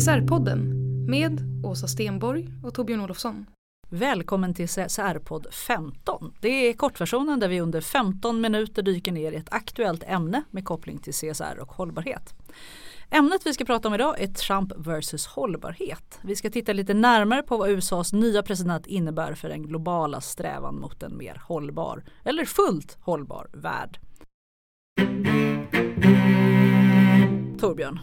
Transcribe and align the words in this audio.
CSR-podden 0.00 0.74
med 1.08 1.64
Åsa 1.64 1.86
Stenborg 1.86 2.48
och 2.64 2.74
Torbjörn 2.74 3.00
Olofsson. 3.00 3.46
Välkommen 3.88 4.54
till 4.54 4.66
CSR-podd 4.66 5.46
15. 5.54 6.34
Det 6.40 6.48
är 6.48 6.72
kortversionen 6.72 7.40
där 7.40 7.48
vi 7.48 7.60
under 7.60 7.80
15 7.80 8.40
minuter 8.40 8.82
dyker 8.82 9.12
ner 9.12 9.32
i 9.32 9.36
ett 9.36 9.52
aktuellt 9.52 10.02
ämne 10.06 10.42
med 10.50 10.64
koppling 10.64 10.98
till 10.98 11.12
CSR 11.12 11.58
och 11.60 11.72
hållbarhet. 11.72 12.34
Ämnet 13.12 13.46
vi 13.46 13.54
ska 13.54 13.64
prata 13.64 13.88
om 13.88 13.94
idag 13.94 14.20
är 14.20 14.26
Trump 14.26 14.72
versus 14.76 15.26
hållbarhet. 15.26 16.18
Vi 16.22 16.36
ska 16.36 16.50
titta 16.50 16.72
lite 16.72 16.94
närmare 16.94 17.42
på 17.42 17.56
vad 17.56 17.70
USAs 17.70 18.12
nya 18.12 18.42
president 18.42 18.86
innebär 18.86 19.34
för 19.34 19.48
den 19.48 19.62
globala 19.62 20.20
strävan 20.20 20.80
mot 20.80 21.02
en 21.02 21.16
mer 21.16 21.42
hållbar, 21.46 22.04
eller 22.24 22.44
fullt 22.44 22.98
hållbar 23.00 23.48
värld. 23.52 23.98
Torbjörn, 27.60 28.00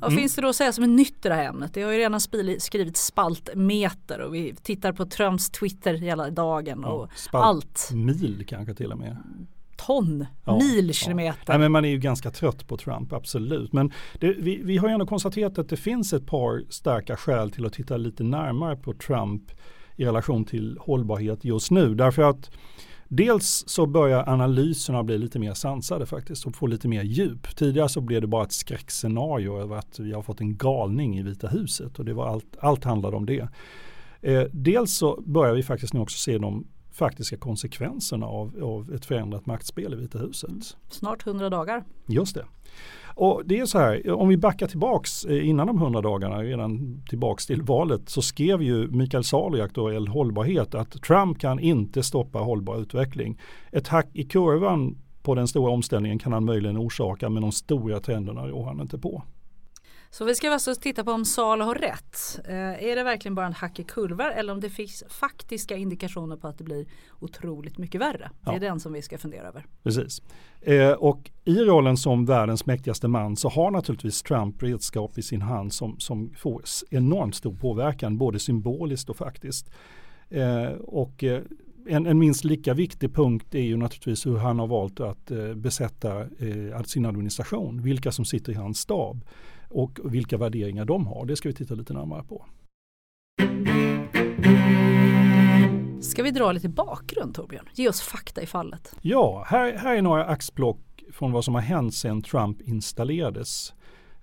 vad 0.00 0.10
Mm. 0.12 0.20
finns 0.22 0.34
det 0.34 0.42
då 0.42 0.48
att 0.48 0.56
säga 0.56 0.72
som 0.72 0.84
är 0.84 0.88
nytt 0.88 1.26
i 1.26 1.28
det 1.28 1.34
här 1.34 1.44
ämnet? 1.44 1.74
Det 1.74 1.82
har 1.82 1.92
ju 1.92 1.98
redan 1.98 2.20
skrivit 2.58 2.96
spaltmeter 2.96 4.20
och 4.20 4.34
vi 4.34 4.54
tittar 4.54 4.92
på 4.92 5.06
Trumps 5.06 5.50
Twitter 5.50 5.94
hela 5.94 6.30
dagen 6.30 6.84
och 6.84 7.08
spalt- 7.16 7.44
allt. 7.44 7.90
Mil 7.94 8.44
kanske 8.48 8.74
till 8.74 8.92
och 8.92 8.98
med. 8.98 9.16
Ton, 9.86 10.26
Ja, 10.44 10.58
mil, 10.58 10.86
ja. 10.86 10.92
kilometer. 10.92 11.44
Nej, 11.48 11.58
men 11.58 11.72
man 11.72 11.84
är 11.84 11.88
ju 11.88 11.98
ganska 11.98 12.30
trött 12.30 12.66
på 12.66 12.76
Trump, 12.76 13.12
absolut. 13.12 13.72
Men 13.72 13.92
det, 14.20 14.32
vi, 14.38 14.60
vi 14.64 14.76
har 14.76 14.88
ju 14.88 14.92
ändå 14.92 15.06
konstaterat 15.06 15.58
att 15.58 15.68
det 15.68 15.76
finns 15.76 16.12
ett 16.12 16.26
par 16.26 16.62
starka 16.68 17.16
skäl 17.16 17.50
till 17.50 17.66
att 17.66 17.72
titta 17.72 17.96
lite 17.96 18.22
närmare 18.22 18.76
på 18.76 18.92
Trump 18.92 19.42
i 19.96 20.04
relation 20.04 20.44
till 20.44 20.78
hållbarhet 20.80 21.44
just 21.44 21.70
nu. 21.70 21.94
Därför 21.94 22.22
att 22.22 22.50
dels 23.08 23.64
så 23.66 23.86
börjar 23.86 24.28
analyserna 24.28 25.02
bli 25.02 25.18
lite 25.18 25.38
mer 25.38 25.54
sansade 25.54 26.06
faktiskt 26.06 26.46
och 26.46 26.56
få 26.56 26.66
lite 26.66 26.88
mer 26.88 27.02
djup. 27.02 27.56
Tidigare 27.56 27.88
så 27.88 28.00
blev 28.00 28.20
det 28.20 28.26
bara 28.26 28.44
ett 28.44 28.52
skräckscenario 28.52 29.60
över 29.60 29.76
att 29.76 29.98
vi 29.98 30.12
har 30.12 30.22
fått 30.22 30.40
en 30.40 30.56
galning 30.56 31.18
i 31.18 31.22
Vita 31.22 31.48
huset 31.48 31.98
och 31.98 32.04
det 32.04 32.14
var 32.14 32.26
allt, 32.26 32.56
allt 32.60 32.84
handlade 32.84 33.16
om 33.16 33.26
det. 33.26 33.48
Eh, 34.20 34.42
dels 34.52 34.94
så 34.94 35.22
börjar 35.26 35.54
vi 35.54 35.62
faktiskt 35.62 35.94
nu 35.94 36.00
också 36.00 36.18
se 36.18 36.38
de 36.38 36.66
faktiska 36.98 37.36
konsekvenserna 37.36 38.26
av, 38.26 38.62
av 38.62 38.94
ett 38.94 39.04
förändrat 39.04 39.46
maktspel 39.46 39.92
i 39.92 39.96
Vita 39.96 40.18
huset. 40.18 40.76
Snart 40.88 41.26
100 41.26 41.50
dagar. 41.50 41.84
Just 42.06 42.34
det. 42.34 42.44
Och 43.14 43.42
det 43.44 43.58
är 43.58 43.66
så 43.66 43.78
här, 43.78 44.10
om 44.10 44.28
vi 44.28 44.36
backar 44.36 44.66
tillbaks 44.66 45.24
eh, 45.24 45.48
innan 45.48 45.66
de 45.66 45.76
100 45.76 46.00
dagarna, 46.00 46.42
redan 46.42 47.02
tillbaks 47.08 47.46
till 47.46 47.62
valet, 47.62 48.08
så 48.08 48.22
skrev 48.22 48.62
ju 48.62 48.88
Mikael 48.88 49.24
Salo 49.24 49.56
i 49.56 49.60
Aktuell 49.60 50.08
Hållbarhet 50.08 50.74
att 50.74 51.02
Trump 51.02 51.38
kan 51.38 51.58
inte 51.58 52.02
stoppa 52.02 52.38
hållbar 52.38 52.76
utveckling. 52.76 53.38
Ett 53.72 53.88
hack 53.88 54.08
i 54.12 54.24
kurvan 54.24 54.98
på 55.22 55.34
den 55.34 55.48
stora 55.48 55.72
omställningen 55.72 56.18
kan 56.18 56.32
han 56.32 56.44
möjligen 56.44 56.78
orsaka, 56.78 57.28
men 57.28 57.42
de 57.42 57.52
stora 57.52 58.00
trenderna 58.00 58.46
rår 58.46 58.64
han 58.64 58.80
inte 58.80 58.98
på. 58.98 59.22
Så 60.10 60.24
vi 60.24 60.34
ska 60.34 60.50
alltså 60.50 60.74
titta 60.74 61.04
på 61.04 61.12
om 61.12 61.24
Salo 61.24 61.64
har 61.64 61.74
rätt. 61.74 62.40
Eh, 62.48 62.84
är 62.84 62.96
det 62.96 63.02
verkligen 63.02 63.34
bara 63.34 63.46
en 63.46 63.52
hack 63.52 63.78
i 63.78 63.84
kurvor 63.84 64.30
eller 64.30 64.52
om 64.52 64.60
det 64.60 64.70
finns 64.70 65.04
faktiska 65.08 65.76
indikationer 65.76 66.36
på 66.36 66.48
att 66.48 66.58
det 66.58 66.64
blir 66.64 66.86
otroligt 67.20 67.78
mycket 67.78 68.00
värre? 68.00 68.30
Det 68.44 68.50
är 68.50 68.60
den 68.60 68.80
som 68.80 68.92
vi 68.92 69.02
ska 69.02 69.18
fundera 69.18 69.48
över. 69.48 69.66
Precis. 69.82 70.22
Eh, 70.60 70.90
och 70.90 71.30
i 71.44 71.58
rollen 71.58 71.96
som 71.96 72.26
världens 72.26 72.66
mäktigaste 72.66 73.08
man 73.08 73.36
så 73.36 73.48
har 73.48 73.70
naturligtvis 73.70 74.22
Trump 74.22 74.62
redskap 74.62 75.18
i 75.18 75.22
sin 75.22 75.42
hand 75.42 75.72
som, 75.72 76.00
som 76.00 76.34
får 76.36 76.62
enormt 76.90 77.34
stor 77.34 77.54
påverkan, 77.54 78.18
både 78.18 78.38
symboliskt 78.38 79.10
och 79.10 79.16
faktiskt. 79.16 79.70
Eh, 80.30 80.70
och 80.72 81.24
eh, 81.24 81.42
en, 81.88 82.06
en 82.06 82.18
minst 82.18 82.44
lika 82.44 82.74
viktig 82.74 83.14
punkt 83.14 83.54
är 83.54 83.62
ju 83.62 83.76
naturligtvis 83.76 84.26
hur 84.26 84.36
han 84.36 84.58
har 84.58 84.66
valt 84.66 85.00
att 85.00 85.30
eh, 85.30 85.54
besätta 85.54 86.20
eh, 86.20 86.82
sin 86.86 87.06
administration, 87.06 87.82
vilka 87.82 88.12
som 88.12 88.24
sitter 88.24 88.52
i 88.52 88.54
hans 88.54 88.78
stab 88.78 89.24
och 89.68 89.98
vilka 90.04 90.36
värderingar 90.36 90.84
de 90.84 91.06
har. 91.06 91.26
Det 91.26 91.36
ska 91.36 91.48
vi 91.48 91.54
titta 91.54 91.74
lite 91.74 91.92
närmare 91.92 92.22
på. 92.22 92.44
Ska 96.00 96.22
vi 96.22 96.30
dra 96.30 96.52
lite 96.52 96.68
bakgrund 96.68 97.34
Torbjörn? 97.34 97.68
Ge 97.74 97.88
oss 97.88 98.00
fakta 98.00 98.42
i 98.42 98.46
fallet. 98.46 98.96
Ja, 99.02 99.44
här, 99.46 99.72
här 99.72 99.96
är 99.96 100.02
några 100.02 100.24
axplock 100.24 100.78
från 101.12 101.32
vad 101.32 101.44
som 101.44 101.54
har 101.54 101.62
hänt 101.62 101.94
sedan 101.94 102.22
Trump 102.22 102.60
installerades 102.62 103.72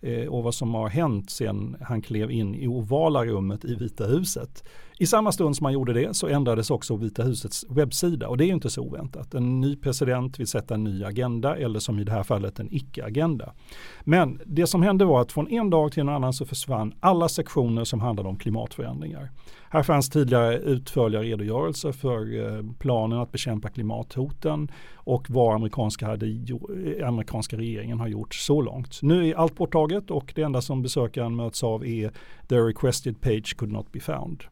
eh, 0.02 0.28
och 0.28 0.44
vad 0.44 0.56
som 0.56 0.74
har 0.74 0.90
hänt 0.90 1.30
sedan 1.30 1.78
han 1.82 2.02
klev 2.02 2.32
in 2.32 2.56
i 2.56 2.68
ovala 2.68 3.26
rummet 3.26 3.66
i 3.66 3.76
Vita 3.76 4.06
huset. 4.06 4.64
I 4.98 5.06
samma 5.06 5.32
stund 5.32 5.56
som 5.56 5.64
man 5.64 5.74
gjorde 5.74 5.94
det 5.94 6.14
så 6.14 6.28
ändrades 6.28 6.72
också 6.72 6.96
Vita 6.96 7.24
husets 7.24 7.66
webbsida 7.70 8.28
och 8.28 8.38
det 8.38 8.44
är 8.44 8.48
ju 8.48 8.54
inte 8.54 8.70
så 8.70 8.82
oväntat. 8.82 9.34
En 9.34 9.62
ny 9.62 9.76
president 9.76 10.40
vill 10.40 10.48
sätta 10.48 10.74
en 10.74 10.84
ny 10.84 11.04
agenda 11.04 11.58
eller 11.58 11.80
som 11.80 12.00
i 12.00 12.04
det 12.04 12.12
här 12.12 12.24
fallet 12.24 12.60
en 12.60 12.74
icke-agenda. 12.74 13.54
Men 14.04 14.42
det 14.46 14.68
som 14.68 14.84
hände 14.84 15.06
var 15.06 15.22
att 15.22 15.32
från 15.32 15.48
en 15.48 15.70
dag 15.70 15.92
till 15.92 16.02
en 16.02 16.10
annan 16.10 16.34
så 16.34 16.46
försvann 16.46 16.94
alla 17.00 17.30
sektioner 17.30 17.84
som 17.84 18.00
handlade 18.00 18.30
om 18.30 18.38
klimatförändringar. 18.38 19.32
Här 19.70 19.84
fanns 19.84 20.10
tidigare 20.10 20.58
utförliga 20.58 21.22
redogörelser 21.22 21.92
för 21.92 22.46
eh, 22.46 22.64
planen 22.80 23.20
att 23.20 23.32
bekämpa 23.32 23.70
klimathoten 23.70 24.72
och 24.96 25.30
vad 25.30 25.56
amerikanska, 25.56 26.08
hade, 26.08 26.26
eh, 26.26 27.08
amerikanska 27.08 27.58
regeringen 27.58 28.00
har 28.00 28.08
gjort 28.08 28.36
så 28.36 28.62
långt. 28.62 29.00
Nu 29.02 29.30
är 29.30 29.36
allt 29.36 29.56
borttaget 29.56 30.12
och 30.12 30.32
det 30.36 30.42
enda 30.42 30.62
som 30.62 30.82
besökaren 30.82 31.36
möts 31.36 31.64
av 31.64 31.86
är 31.86 32.12
the 32.48 32.56
requested 32.56 33.22
page 33.22 33.58
could 33.58 33.72
not 33.72 33.92
be 33.92 34.00
found. 34.00 34.44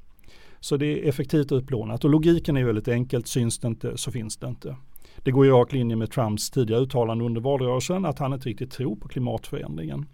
Så 0.63 0.77
det 0.77 0.85
är 0.85 1.09
effektivt 1.09 1.51
utplånat 1.51 2.03
och 2.03 2.09
logiken 2.09 2.57
är 2.57 2.63
väldigt 2.63 2.87
enkelt, 2.87 3.27
syns 3.27 3.59
det 3.59 3.67
inte 3.67 3.97
så 3.97 4.11
finns 4.11 4.37
det 4.37 4.47
inte. 4.47 4.75
Det 5.23 5.31
går 5.31 5.45
i 5.45 5.49
rak 5.49 5.73
linje 5.73 5.95
med 5.95 6.11
Trumps 6.11 6.49
tidigare 6.49 6.81
uttalande 6.81 7.25
under 7.25 7.41
valrörelsen 7.41 8.05
att 8.05 8.19
han 8.19 8.33
inte 8.33 8.49
riktigt 8.49 8.71
tror 8.71 8.95
på 8.95 9.07
klimatförändringen. 9.07 10.05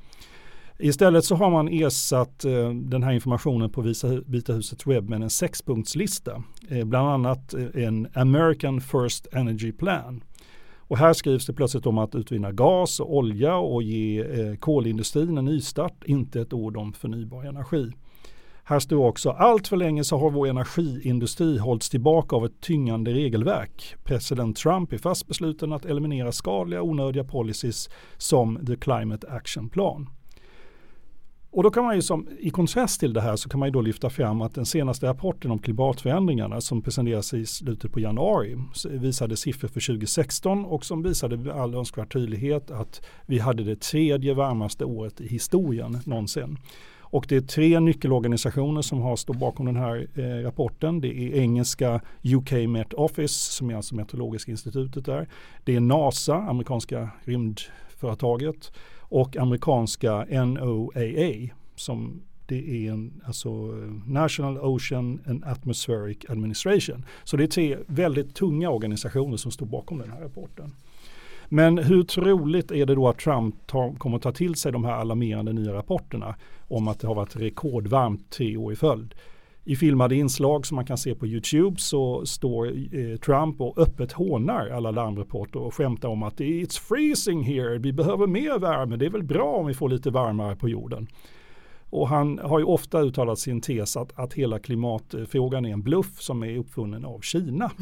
Istället 0.80 1.26
så 1.26 1.36
har 1.36 1.50
man 1.50 1.68
ersatt 1.68 2.46
eh, 2.46 2.70
den 2.70 3.04
här 3.04 3.12
informationen 3.12 3.70
på 3.70 3.82
Visa, 3.82 4.22
Vita 4.26 4.54
husets 4.54 4.88
webb 4.88 5.10
med 5.10 5.22
en 5.24 5.30
sexpunktslista. 5.30 6.44
Eh, 6.70 6.86
bland 6.86 7.10
annat 7.10 7.54
eh, 7.54 7.84
en 7.84 8.08
American 8.14 8.82
First 8.82 9.28
Energy 9.32 9.72
Plan. 9.72 10.24
Och 10.78 10.98
här 10.98 11.14
skrivs 11.14 11.46
det 11.46 11.54
plötsligt 11.54 11.86
om 11.86 11.98
att 11.98 12.16
utvinna 12.16 12.52
gas 12.52 13.00
och 13.00 13.16
olja 13.16 13.56
och 13.56 13.84
ge 13.84 14.20
eh, 14.20 14.56
kolindustrin 14.56 15.38
en 15.38 15.46
nystart, 15.46 16.04
inte 16.06 16.42
ett 16.42 16.54
ord 16.54 16.78
om 16.78 16.94
förnybar 16.94 17.44
energi. 17.44 17.92
Här 18.70 18.80
står 18.80 19.08
också 19.08 19.30
allt 19.30 19.68
för 19.68 19.78
länge 19.78 20.04
så 20.04 20.18
har 20.18 20.32
vår 20.32 20.48
energiindustri 20.48 21.58
hållits 21.58 21.90
tillbaka 21.90 22.36
av 22.36 22.46
ett 22.46 22.62
tyngande 22.62 23.14
regelverk. 23.14 23.96
President 24.04 24.58
Trump 24.58 24.94
är 24.94 24.98
fast 24.98 25.28
besluten 25.28 25.74
att 25.74 25.86
eliminera 25.86 26.32
skadliga 26.32 26.82
onödiga 26.82 27.24
policies 27.24 27.90
som 28.18 28.66
The 28.66 28.76
Climate 28.76 29.28
Action 29.28 29.70
Plan. 29.70 30.10
Och 31.52 31.64
då 31.64 31.72
kan 31.72 31.84
man 31.84 31.96
ju 31.96 32.02
som, 32.02 32.28
i 32.40 32.50
kontrast 32.50 33.00
till 33.00 33.14
det 33.14 33.22
här 33.22 33.36
så 33.36 33.50
kan 33.50 33.60
man 33.60 33.68
ju 33.68 33.74
då 33.74 33.82
lyfta 33.82 34.10
fram 34.10 34.42
att 34.42 34.56
den 34.56 34.66
senaste 34.66 35.06
rapporten 35.06 35.52
om 35.52 35.60
klimatförändringarna 35.60 36.62
som 36.62 36.82
presenterades 36.82 37.34
i 37.34 37.46
slutet 37.46 37.92
på 37.92 38.00
januari 38.00 38.58
visade 38.90 39.38
siffror 39.38 39.68
för 39.68 39.88
2016 39.88 40.66
och 40.66 40.86
som 40.86 41.04
visade 41.04 41.38
med 41.38 41.56
all 41.56 41.76
önskvärd 41.76 42.14
tydlighet 42.14 42.72
att 42.72 43.02
vi 43.26 43.40
hade 43.40 43.64
det 43.64 43.82
tredje 43.82 44.34
varmaste 44.34 44.86
året 44.86 45.22
i 45.22 45.28
historien 45.28 46.00
någonsin. 46.06 46.58
Och 47.12 47.26
det 47.30 47.36
är 47.36 47.42
tre 47.42 47.80
nyckelorganisationer 47.80 48.82
som 48.82 49.02
har 49.02 49.16
stått 49.16 49.38
bakom 49.38 49.66
den 49.66 49.76
här 49.76 50.08
eh, 50.16 50.44
rapporten. 50.44 51.02
Det 51.02 51.08
är 51.08 51.42
engelska 51.42 52.02
UK 52.24 52.52
Met 52.68 52.94
Office 52.94 53.52
som 53.52 53.70
är 53.70 53.76
alltså 53.76 53.96
Meteorologiska 53.96 54.52
institutet 54.52 55.06
där. 55.06 55.28
Det 55.64 55.76
är 55.76 55.80
NASA, 55.80 56.36
amerikanska 56.36 57.10
rymdföretaget 57.24 58.72
och 58.98 59.38
amerikanska 59.38 60.26
NOAA 60.30 61.50
som 61.76 62.22
det 62.46 62.88
är 62.88 62.92
en 62.92 63.22
alltså 63.26 63.50
National 64.08 64.58
Ocean 64.58 65.20
and 65.26 65.44
Atmospheric 65.44 66.18
Administration. 66.30 67.06
Så 67.24 67.38
det 67.38 67.44
är 67.44 67.48
tre 67.48 67.78
väldigt 67.88 68.36
tunga 68.36 68.70
organisationer 68.70 69.38
som 69.38 69.52
står 69.52 69.66
bakom 69.66 69.98
den 69.98 70.12
här 70.12 70.22
rapporten. 70.22 70.76
Men 71.50 71.78
hur 71.78 72.04
troligt 72.04 72.72
är 72.72 72.86
det 72.86 72.96
då 72.96 73.08
att 73.08 73.18
Trump 73.18 73.56
ta, 73.68 73.94
kommer 73.98 74.18
att 74.18 74.24
ta 74.24 74.32
till 74.32 74.56
sig 74.56 74.72
de 74.72 74.86
här 74.86 74.94
alarmerande 74.94 75.54
nya 75.54 75.74
rapporterna 75.74 76.36
om 76.68 76.88
att 76.88 77.00
det 77.00 77.08
har 77.08 77.16
varit 77.16 77.36
rekordvarmt 77.36 78.30
tre 78.30 78.58
år 78.58 78.74
i 78.74 78.76
följd? 78.76 79.16
I 79.64 79.76
filmade 79.76 80.16
inslag 80.16 80.66
som 80.66 80.76
man 80.76 80.86
kan 80.86 80.98
se 80.98 81.16
på 81.16 81.28
Youtube 81.28 81.80
så 81.80 82.26
står 82.26 82.68
eh, 82.68 83.18
Trump 83.18 83.62
och 83.62 83.78
öppet 83.78 84.12
hånar 84.12 84.70
alla 84.70 84.92
larmrapporter 84.92 85.60
och 85.60 85.74
skämtar 85.74 86.10
om 86.10 86.24
att 86.24 86.40
it's 86.40 86.80
freezing 86.80 87.44
here, 87.44 87.78
vi 87.78 87.94
behöver 87.94 88.28
mer 88.28 88.60
värme, 88.60 88.98
det 88.98 89.06
är 89.06 89.10
väl 89.10 89.24
bra 89.24 89.56
om 89.56 89.66
vi 89.66 89.74
får 89.74 89.90
lite 89.90 90.10
varmare 90.10 90.56
på 90.56 90.70
jorden. 90.70 91.08
Och 91.90 92.08
han 92.08 92.40
har 92.40 92.60
ju 92.60 92.66
ofta 92.66 93.02
uttalat 93.02 93.40
sin 93.40 93.62
tes 93.62 93.98
att, 93.98 94.20
att 94.20 94.34
hela 94.34 94.60
klimatfrågan 94.60 95.66
är 95.66 95.74
en 95.74 95.82
bluff 95.82 96.22
som 96.22 96.44
är 96.44 96.58
uppfunnen 96.58 97.06
av 97.06 97.20
Kina. 97.20 97.72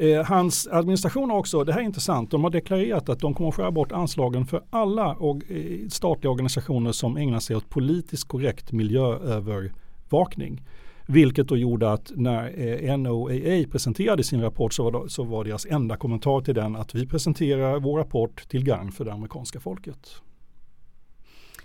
Eh, 0.00 0.24
hans 0.24 0.66
administration 0.66 1.30
har 1.30 1.38
också, 1.38 1.64
det 1.64 1.72
här 1.72 1.80
är 1.80 1.84
intressant, 1.84 2.30
de 2.30 2.44
har 2.44 2.50
deklarerat 2.50 3.08
att 3.08 3.20
de 3.20 3.34
kommer 3.34 3.48
att 3.48 3.54
skära 3.54 3.70
bort 3.70 3.92
anslagen 3.92 4.46
för 4.46 4.62
alla 4.70 5.14
och, 5.14 5.50
eh, 5.50 5.88
statliga 5.88 6.30
organisationer 6.30 6.92
som 6.92 7.16
ägnar 7.16 7.40
sig 7.40 7.56
åt 7.56 7.68
politiskt 7.68 8.28
korrekt 8.28 8.72
miljöövervakning. 8.72 10.62
Vilket 11.06 11.48
då 11.48 11.56
gjorde 11.56 11.92
att 11.92 12.12
när 12.14 12.60
eh, 12.88 12.96
NOAA 12.98 13.64
presenterade 13.70 14.24
sin 14.24 14.40
rapport 14.40 14.72
så 14.74 14.84
var, 14.84 14.92
då, 14.92 15.08
så 15.08 15.24
var 15.24 15.44
deras 15.44 15.66
enda 15.66 15.96
kommentar 15.96 16.40
till 16.40 16.54
den 16.54 16.76
att 16.76 16.94
vi 16.94 17.06
presenterar 17.06 17.80
vår 17.80 17.98
rapport 17.98 18.48
till 18.48 18.64
gagn 18.64 18.92
för 18.92 19.04
det 19.04 19.12
amerikanska 19.12 19.60
folket. 19.60 20.14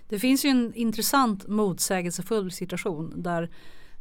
Det 0.08 0.18
finns 0.18 0.44
ju 0.44 0.48
en 0.48 0.74
intressant 0.74 1.46
motsägelsefull 1.48 2.52
situation 2.52 3.12
där 3.16 3.50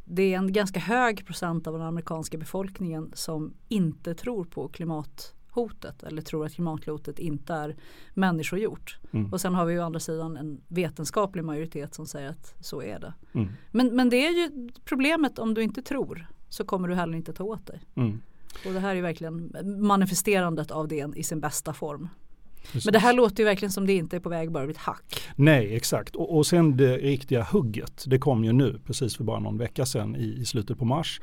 det 0.05 0.33
är 0.33 0.37
en 0.37 0.53
ganska 0.53 0.79
hög 0.79 1.25
procent 1.25 1.67
av 1.67 1.73
den 1.73 1.81
amerikanska 1.81 2.37
befolkningen 2.37 3.11
som 3.13 3.53
inte 3.67 4.15
tror 4.15 4.45
på 4.45 4.67
klimathotet 4.67 6.03
eller 6.03 6.21
tror 6.21 6.45
att 6.45 6.53
klimathotet 6.53 7.19
inte 7.19 7.53
är 7.53 7.75
människogjort. 8.13 8.99
Mm. 9.11 9.33
Och 9.33 9.41
sen 9.41 9.55
har 9.55 9.65
vi 9.65 9.73
ju 9.73 9.79
å 9.79 9.83
andra 9.83 9.99
sidan 9.99 10.37
en 10.37 10.61
vetenskaplig 10.67 11.43
majoritet 11.43 11.93
som 11.93 12.05
säger 12.05 12.29
att 12.29 12.55
så 12.59 12.81
är 12.81 12.99
det. 12.99 13.13
Mm. 13.33 13.49
Men, 13.71 13.95
men 13.95 14.09
det 14.09 14.27
är 14.27 14.31
ju 14.31 14.69
problemet 14.85 15.39
om 15.39 15.53
du 15.53 15.63
inte 15.63 15.81
tror 15.81 16.27
så 16.49 16.65
kommer 16.65 16.87
du 16.87 16.95
heller 16.95 17.17
inte 17.17 17.33
ta 17.33 17.43
åt 17.43 17.67
dig. 17.67 17.81
Mm. 17.95 18.21
Och 18.65 18.73
det 18.73 18.79
här 18.79 18.95
är 18.95 19.01
verkligen 19.01 19.55
manifesterandet 19.79 20.71
av 20.71 20.87
det 20.87 21.13
i 21.15 21.23
sin 21.23 21.39
bästa 21.39 21.73
form. 21.73 22.09
Precis. 22.71 22.85
Men 22.85 22.93
det 22.93 22.99
här 22.99 23.13
låter 23.13 23.39
ju 23.39 23.45
verkligen 23.45 23.71
som 23.71 23.87
det 23.87 23.93
inte 23.93 24.15
är 24.15 24.19
på 24.19 24.29
väg 24.29 24.51
bara 24.51 24.65
vid 24.65 24.77
hack. 24.77 25.23
Nej, 25.35 25.75
exakt. 25.75 26.15
Och, 26.15 26.37
och 26.37 26.45
sen 26.45 26.77
det 26.77 26.97
riktiga 26.97 27.43
hugget, 27.43 28.03
det 28.07 28.17
kom 28.17 28.43
ju 28.43 28.53
nu 28.53 28.79
precis 28.85 29.17
för 29.17 29.23
bara 29.23 29.39
någon 29.39 29.57
vecka 29.57 29.85
sedan 29.85 30.15
i, 30.15 30.37
i 30.41 30.45
slutet 30.45 30.77
på 30.79 30.85
mars 30.85 31.21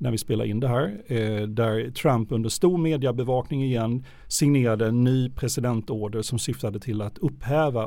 när 0.00 0.10
vi 0.10 0.18
spelar 0.18 0.44
in 0.44 0.60
det 0.60 0.68
här. 0.68 1.02
Eh, 1.06 1.42
där 1.42 1.90
Trump 1.90 2.32
under 2.32 2.48
stor 2.48 2.78
mediebevakning 2.78 3.64
igen 3.64 4.04
signerade 4.28 4.86
en 4.86 5.04
ny 5.04 5.30
presidentorder 5.30 6.22
som 6.22 6.38
syftade 6.38 6.80
till 6.80 7.02
att 7.02 7.18
upphäva 7.18 7.86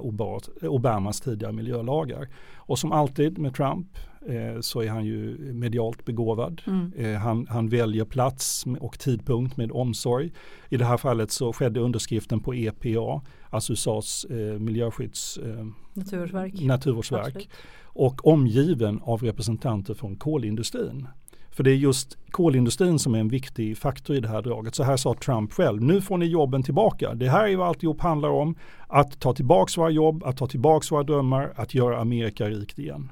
Obamas 0.62 1.21
tidigare 1.21 1.54
miljölagar. 1.54 2.30
Och 2.56 2.80
som 2.80 2.92
alltid 2.92 3.38
med 3.38 3.56
Trump 3.56 3.88
eh, 4.27 4.60
så 4.62 4.81
är 4.81 4.89
han 4.89 5.06
ju 5.06 5.38
medialt 5.54 6.06
begåvad. 6.06 6.62
Mm. 6.68 6.94
Eh, 6.98 7.19
han, 7.19 7.48
han, 7.50 7.69
väljer 7.69 8.06
plats 8.06 8.65
och 8.80 9.00
tidpunkt 9.00 9.57
med 9.57 9.71
omsorg. 9.71 10.31
I 10.69 10.77
det 10.77 10.86
här 10.86 10.98
fallet 10.98 11.31
så 11.31 11.54
skedde 11.54 11.80
underskriften 11.80 12.39
på 12.39 12.54
EPA, 12.54 13.21
alltså 13.50 13.74
USAs 13.74 14.25
eh, 14.25 14.60
miljöskydds 14.60 15.38
eh, 15.38 15.65
Naturvårdsverk. 15.94 16.62
Naturvårdsverk 16.62 17.50
och 17.83 18.27
omgiven 18.27 19.00
av 19.04 19.24
representanter 19.24 19.94
från 19.94 20.15
kolindustrin. 20.15 21.07
För 21.54 21.64
det 21.64 21.72
är 21.72 21.76
just 21.76 22.18
kolindustrin 22.32 23.00
som 23.00 23.16
är 23.16 23.20
en 23.20 23.30
viktig 23.30 23.78
faktor 23.78 24.16
i 24.16 24.20
det 24.20 24.28
här 24.28 24.42
draget. 24.42 24.76
Så 24.76 24.84
här 24.84 24.98
sa 24.98 25.14
Trump 25.14 25.54
själv, 25.54 25.82
nu 25.82 26.02
får 26.02 26.18
ni 26.18 26.26
jobben 26.26 26.64
tillbaka. 26.64 27.14
Det 27.14 27.30
här 27.30 27.48
är 27.48 27.56
vad 27.56 27.68
alltihop 27.68 28.02
handlar 28.02 28.30
om. 28.30 28.56
Att 28.88 29.20
ta 29.20 29.34
tillbaka 29.34 29.82
våra 29.82 29.90
jobb, 29.90 30.24
att 30.24 30.38
ta 30.38 30.48
tillbaka 30.48 30.88
våra 30.92 31.04
drömmar, 31.04 31.54
att 31.56 31.74
göra 31.74 32.00
Amerika 32.00 32.50
rikt 32.50 32.80
igen. 32.80 33.12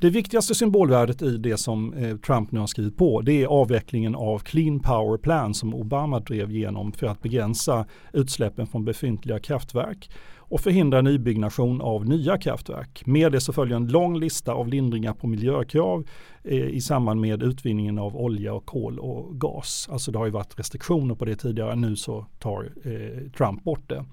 Det 0.00 0.10
viktigaste 0.10 0.54
symbolvärdet 0.54 1.22
i 1.22 1.36
det 1.36 1.56
som 1.56 1.92
eh, 1.92 2.16
Trump 2.16 2.52
nu 2.52 2.60
har 2.60 2.66
skrivit 2.66 2.96
på 2.96 3.20
det 3.20 3.42
är 3.42 3.46
avvecklingen 3.46 4.14
av 4.14 4.38
Clean 4.38 4.80
Power 4.80 5.18
Plan 5.18 5.54
som 5.54 5.74
Obama 5.74 6.20
drev 6.20 6.50
igenom 6.50 6.92
för 6.92 7.06
att 7.06 7.22
begränsa 7.22 7.86
utsläppen 8.12 8.66
från 8.66 8.84
befintliga 8.84 9.38
kraftverk 9.38 10.10
och 10.48 10.60
förhindra 10.60 11.00
nybyggnation 11.00 11.80
av 11.80 12.06
nya 12.06 12.38
kraftverk. 12.38 13.06
Med 13.06 13.32
det 13.32 13.40
så 13.40 13.52
följer 13.52 13.76
en 13.76 13.88
lång 13.88 14.18
lista 14.18 14.52
av 14.52 14.68
lindringar 14.68 15.12
på 15.12 15.26
miljökrav 15.26 16.04
eh, 16.44 16.68
i 16.68 16.80
samband 16.80 17.20
med 17.20 17.42
utvinningen 17.42 17.98
av 17.98 18.16
olja 18.16 18.54
och 18.54 18.66
kol 18.66 18.98
och 18.98 19.40
gas. 19.40 19.88
Alltså 19.92 20.10
det 20.10 20.18
har 20.18 20.26
ju 20.26 20.32
varit 20.32 20.58
restriktioner 20.58 21.14
på 21.14 21.24
det 21.24 21.36
tidigare, 21.36 21.76
nu 21.76 21.96
så 21.96 22.26
tar 22.38 22.72
eh, 22.84 23.30
Trump 23.30 23.64
bort 23.64 23.88
det. 23.88 24.04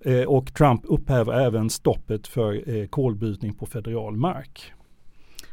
Eh, 0.00 0.24
och 0.24 0.54
Trump 0.54 0.80
upphäver 0.84 1.32
även 1.32 1.70
stoppet 1.70 2.26
för 2.26 2.76
eh, 2.76 2.86
kolbrytning 2.86 3.54
på 3.54 3.66
federal 3.66 4.16
mark. 4.16 4.72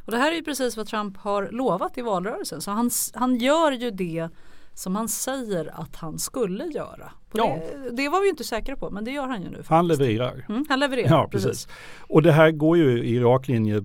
Och 0.06 0.12
det 0.12 0.18
här 0.18 0.32
är 0.32 0.36
ju 0.36 0.44
precis 0.44 0.78
vad 0.78 0.88
Trump 0.88 1.18
har 1.18 1.50
lovat 1.52 1.98
i 1.98 2.02
valrörelsen. 2.02 2.62
Så 2.62 2.72
han, 2.72 2.90
han 3.14 3.36
gör 3.36 3.72
ju 3.72 3.92
det 3.92 4.30
som 4.74 4.96
han 4.96 5.10
säger 5.10 5.82
att 5.82 5.96
han 5.96 6.20
skulle 6.20 6.64
göra. 6.66 7.12
Ja. 7.34 7.60
Det, 7.74 7.96
det, 7.96 8.10
var 8.10 8.22
vi 8.22 8.30
inte 8.30 8.44
säkra 8.44 8.76
på 8.76 8.90
men 8.90 9.06
det 9.06 9.12
gör 9.12 9.28
han 9.28 9.42
ju 9.42 9.50
nu. 9.50 9.56
Faktiskt. 9.56 9.70
Han 9.70 9.88
levererar. 9.88 10.46
Mm, 10.50 10.66
han 10.70 10.80
levererar, 10.80 11.10
ja, 11.10 11.28
precis. 11.32 11.48
precis. 11.48 11.68
Och 12.00 12.22
det 12.22 12.32
här 12.32 12.52
går 12.52 12.78
ju 12.78 13.04
i 13.04 13.20
rak 13.20 13.48
linje 13.48 13.84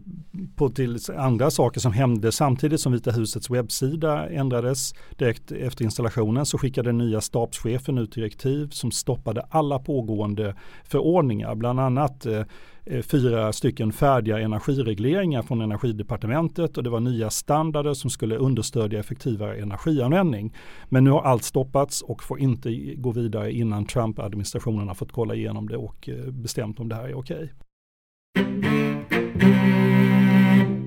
på 0.56 0.69
till 0.69 0.99
andra 1.17 1.50
saker 1.50 1.81
som 1.81 1.93
hände 1.93 2.32
samtidigt 2.32 2.81
som 2.81 2.93
Vita 2.93 3.11
husets 3.11 3.50
webbsida 3.50 4.29
ändrades. 4.29 4.94
Direkt 5.17 5.52
efter 5.52 5.85
installationen 5.85 6.46
så 6.46 6.58
skickade 6.58 6.88
den 6.88 6.99
nya 6.99 7.20
stabschefen 7.20 7.99
ut 7.99 8.12
direktiv 8.12 8.69
som 8.70 8.90
stoppade 8.90 9.46
alla 9.50 9.79
pågående 9.79 10.55
förordningar. 10.85 11.55
Bland 11.55 11.81
annat 11.81 12.26
eh, 12.26 12.43
Eh, 12.90 13.02
fyra 13.02 13.52
stycken 13.52 13.93
färdiga 13.93 14.38
energiregleringar 14.38 15.42
från 15.42 15.61
energidepartementet 15.61 16.76
och 16.76 16.83
det 16.83 16.90
var 16.90 17.00
nya 17.00 17.30
standarder 17.30 17.95
som 17.95 18.11
skulle 18.11 18.37
understödja 18.37 19.00
effektivare 19.00 19.57
energianvändning. 19.57 20.54
Men 20.88 21.04
nu 21.04 21.11
har 21.11 21.23
allt 21.23 21.45
stoppats 21.45 22.02
och 22.02 22.23
får 22.23 22.40
inte 22.40 22.95
gå 22.97 23.12
vidare 23.12 23.52
innan 23.52 23.87
Trump-administrationen 23.87 24.88
har 24.88 24.95
fått 24.95 25.12
kolla 25.12 25.35
igenom 25.35 25.68
det 25.68 25.76
och 25.76 26.09
eh, 26.09 26.30
bestämt 26.30 26.80
om 26.80 26.88
det 26.88 26.95
här 26.95 27.09
är 27.09 27.14
okej. 27.14 27.52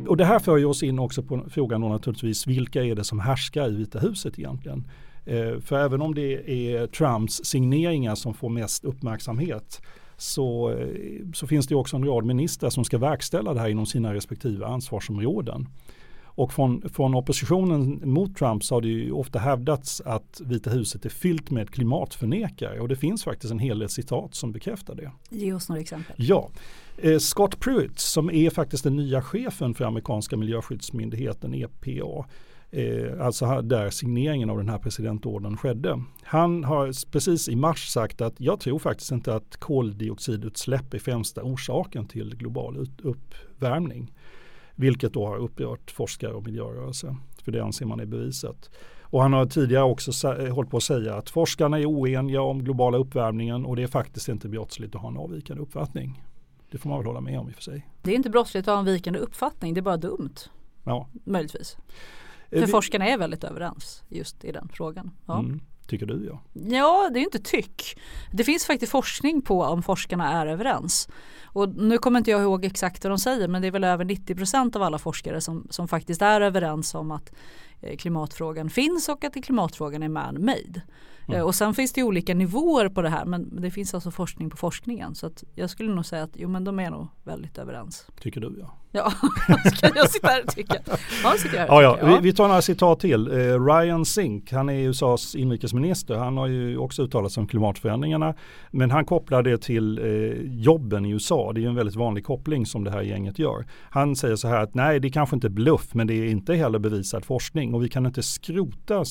Och 0.07 0.17
det 0.17 0.25
här 0.25 0.39
för 0.39 0.57
ju 0.57 0.65
oss 0.65 0.83
in 0.83 0.99
också 0.99 1.23
på 1.23 1.45
frågan 1.49 1.81
då 1.81 1.87
naturligtvis 1.87 2.47
vilka 2.47 2.83
är 2.83 2.95
det 2.95 3.03
som 3.03 3.19
härskar 3.19 3.69
i 3.69 3.75
Vita 3.75 3.99
huset 3.99 4.39
egentligen? 4.39 4.87
Eh, 5.25 5.59
för 5.59 5.79
även 5.79 6.01
om 6.01 6.15
det 6.15 6.51
är 6.51 6.87
Trumps 6.87 7.41
signeringar 7.43 8.15
som 8.15 8.33
får 8.33 8.49
mest 8.49 8.85
uppmärksamhet 8.85 9.81
så, 10.21 10.77
så 11.33 11.47
finns 11.47 11.67
det 11.67 11.75
också 11.75 11.95
en 11.95 12.05
rad 12.05 12.25
ministrar 12.25 12.69
som 12.69 12.83
ska 12.83 12.97
verkställa 12.97 13.53
det 13.53 13.59
här 13.59 13.69
inom 13.69 13.85
sina 13.85 14.13
respektive 14.13 14.65
ansvarsområden. 14.65 15.67
Och 16.33 16.53
från, 16.53 16.89
från 16.89 17.15
oppositionen 17.15 18.01
mot 18.03 18.37
Trump 18.37 18.63
så 18.63 18.75
har 18.75 18.81
det 18.81 18.87
ju 18.87 19.11
ofta 19.11 19.39
hävdats 19.39 20.01
att 20.05 20.41
Vita 20.45 20.69
huset 20.69 21.05
är 21.05 21.09
fyllt 21.09 21.51
med 21.51 21.69
klimatförnekare 21.69 22.79
och 22.79 22.87
det 22.87 22.95
finns 22.95 23.23
faktiskt 23.23 23.51
en 23.51 23.59
hel 23.59 23.79
del 23.79 23.89
citat 23.89 24.35
som 24.35 24.51
bekräftar 24.51 24.95
det. 24.95 25.11
Ge 25.29 25.53
oss 25.53 25.69
några 25.69 25.81
exempel. 25.81 26.15
Ja, 26.17 26.49
eh, 26.97 27.17
Scott 27.17 27.59
Pruitt 27.59 27.99
som 27.99 28.29
är 28.29 28.49
faktiskt 28.49 28.83
den 28.83 28.95
nya 28.95 29.21
chefen 29.21 29.73
för 29.73 29.85
amerikanska 29.85 30.37
miljöskyddsmyndigheten 30.37 31.53
EPA 31.53 32.25
eh, 32.71 33.25
alltså 33.25 33.61
där 33.61 33.89
signeringen 33.89 34.49
av 34.49 34.57
den 34.57 34.69
här 34.69 34.77
presidentordern 34.77 35.57
skedde. 35.57 36.03
Han 36.23 36.63
har 36.63 37.11
precis 37.11 37.49
i 37.49 37.55
mars 37.55 37.87
sagt 37.87 38.21
att 38.21 38.33
jag 38.37 38.59
tror 38.59 38.79
faktiskt 38.79 39.11
inte 39.11 39.35
att 39.35 39.57
koldioxidutsläpp 39.57 40.93
är 40.93 40.99
främsta 40.99 41.43
orsaken 41.43 42.07
till 42.07 42.35
global 42.35 42.87
uppvärmning. 43.03 44.13
Vilket 44.75 45.13
då 45.13 45.27
har 45.27 45.37
upprört 45.37 45.91
forskare 45.91 46.33
och 46.33 46.43
miljörörelse. 46.43 47.15
För 47.43 47.51
det 47.51 47.63
anser 47.63 47.85
man 47.85 47.99
är 47.99 48.05
bevisat. 48.05 48.69
Och 49.01 49.21
han 49.21 49.33
har 49.33 49.45
tidigare 49.45 49.83
också 49.83 50.27
hållit 50.51 50.71
på 50.71 50.77
att 50.77 50.83
säga 50.83 51.15
att 51.15 51.29
forskarna 51.29 51.79
är 51.79 51.85
oeniga 51.85 52.41
om 52.41 52.63
globala 52.63 52.97
uppvärmningen 52.97 53.65
och 53.65 53.75
det 53.75 53.83
är 53.83 53.87
faktiskt 53.87 54.29
inte 54.29 54.49
brottsligt 54.49 54.95
att 54.95 55.01
ha 55.01 55.09
en 55.09 55.17
avvikande 55.17 55.63
uppfattning. 55.63 56.23
Det 56.71 56.77
får 56.77 56.89
man 56.89 56.97
väl 56.99 57.07
hålla 57.07 57.21
med 57.21 57.39
om 57.39 57.49
i 57.49 57.51
och 57.51 57.55
för 57.55 57.63
sig. 57.63 57.87
Det 58.01 58.11
är 58.11 58.15
inte 58.15 58.29
brottsligt 58.29 58.67
att 58.67 58.73
ha 58.73 58.79
en 58.79 58.85
vikande 58.85 59.19
uppfattning, 59.19 59.73
det 59.73 59.79
är 59.79 59.81
bara 59.81 59.97
dumt. 59.97 60.35
Ja. 60.83 61.07
Möjligtvis. 61.23 61.77
Eh, 62.51 62.59
För 62.59 62.65
vi- 62.65 62.71
forskarna 62.71 63.07
är 63.07 63.17
väldigt 63.17 63.43
överens 63.43 64.03
just 64.09 64.45
i 64.45 64.51
den 64.51 64.69
frågan. 64.73 65.11
Ja. 65.25 65.39
Mm, 65.39 65.59
tycker 65.87 66.05
du 66.05 66.25
ja. 66.25 66.41
Ja, 66.53 67.09
det 67.13 67.19
är 67.19 67.23
inte 67.23 67.39
tyck. 67.39 67.99
Det 68.31 68.43
finns 68.43 68.65
faktiskt 68.65 68.91
forskning 68.91 69.41
på 69.41 69.61
om 69.63 69.83
forskarna 69.83 70.31
är 70.41 70.47
överens. 70.47 71.09
Och 71.43 71.69
nu 71.75 71.97
kommer 71.97 72.17
inte 72.17 72.31
jag 72.31 72.41
ihåg 72.41 72.65
exakt 72.65 73.03
vad 73.03 73.11
de 73.11 73.17
säger 73.19 73.47
men 73.47 73.61
det 73.61 73.67
är 73.67 73.71
väl 73.71 73.83
över 73.83 74.05
90% 74.05 74.75
av 74.75 74.83
alla 74.83 74.97
forskare 74.97 75.41
som, 75.41 75.67
som 75.69 75.87
faktiskt 75.87 76.21
är 76.21 76.41
överens 76.41 76.95
om 76.95 77.11
att 77.11 77.33
eh, 77.81 77.97
klimatfrågan 77.97 78.69
finns 78.69 79.09
och 79.09 79.23
att 79.23 79.43
klimatfrågan 79.43 80.03
är 80.03 80.09
man-made. 80.09 80.81
Eh, 81.27 81.41
och 81.41 81.55
sen 81.55 81.73
finns 81.73 81.93
det 81.93 82.03
olika 82.03 82.33
nivåer 82.33 82.89
på 82.89 83.01
det 83.01 83.09
här 83.09 83.25
men 83.25 83.61
det 83.61 83.71
finns 83.71 83.93
alltså 83.93 84.11
forskning 84.11 84.49
på 84.49 84.57
forskningen. 84.57 85.15
Så 85.15 85.27
att 85.27 85.43
jag 85.55 85.69
skulle 85.69 85.93
nog 85.95 86.05
säga 86.05 86.23
att 86.23 86.31
jo 86.33 86.49
men 86.49 86.63
de 86.63 86.79
är 86.79 86.89
nog 86.89 87.07
väldigt 87.23 87.57
överens. 87.57 88.07
Tycker 88.19 88.41
du 88.41 88.55
ja. 88.59 88.77
Ja, 88.93 89.11
ska 89.75 89.89
jag 89.95 90.09
sitta 90.09 90.27
här 90.27 90.43
och 90.47 90.55
tycka? 90.55 90.75
Ja, 91.23 91.33
sitter 91.37 91.55
jag 91.55 91.61
här 91.61 91.67
Ja, 91.67 91.81
ja. 91.81 91.93
tycker. 91.93 92.07
Vi, 92.07 92.19
vi 92.21 92.33
tar 92.33 92.47
några 92.47 92.61
citat 92.61 92.99
till. 92.99 93.27
Eh, 93.27 93.65
Ryan 93.65 94.05
Sink, 94.05 94.51
han 94.51 94.69
är 94.69 94.79
USAs 94.79 95.35
inrikesminister. 95.35 96.15
Han 96.15 96.37
har 96.37 96.47
ju 96.47 96.77
också 96.77 97.03
uttalat 97.03 97.31
sig 97.31 97.41
om 97.41 97.47
klimatförändringarna. 97.47 98.33
Men 98.71 98.91
han 98.91 99.05
kopplar 99.05 99.43
det 99.43 99.61
till 99.61 99.97
eh, 99.97 100.05
jobben 100.61 101.05
i 101.05 101.09
USA. 101.09 101.53
Det 101.53 101.59
är 101.59 101.61
ju 101.61 101.67
en 101.67 101.75
väldigt 101.75 101.95
vanlig 101.95 102.25
koppling 102.25 102.65
som 102.65 102.83
det 102.83 102.91
här 102.91 103.01
gänget 103.01 103.39
gör. 103.39 103.65
Han 103.89 104.15
säger 104.15 104.35
så 104.35 104.47
här 104.47 104.63
att 104.63 104.73
nej, 104.73 104.99
det 104.99 105.07
är 105.07 105.11
kanske 105.11 105.35
inte 105.35 105.49
bluff, 105.49 105.93
men 105.93 106.07
det 106.07 106.13
är 106.13 106.25
inte 106.25 106.55
heller 106.55 106.79
bevisad 106.79 107.25
forskning. 107.25 107.73
Och 107.73 107.83
vi 107.83 107.89
kan 107.89 108.05
inte 108.05 108.23
skrota 108.23 109.03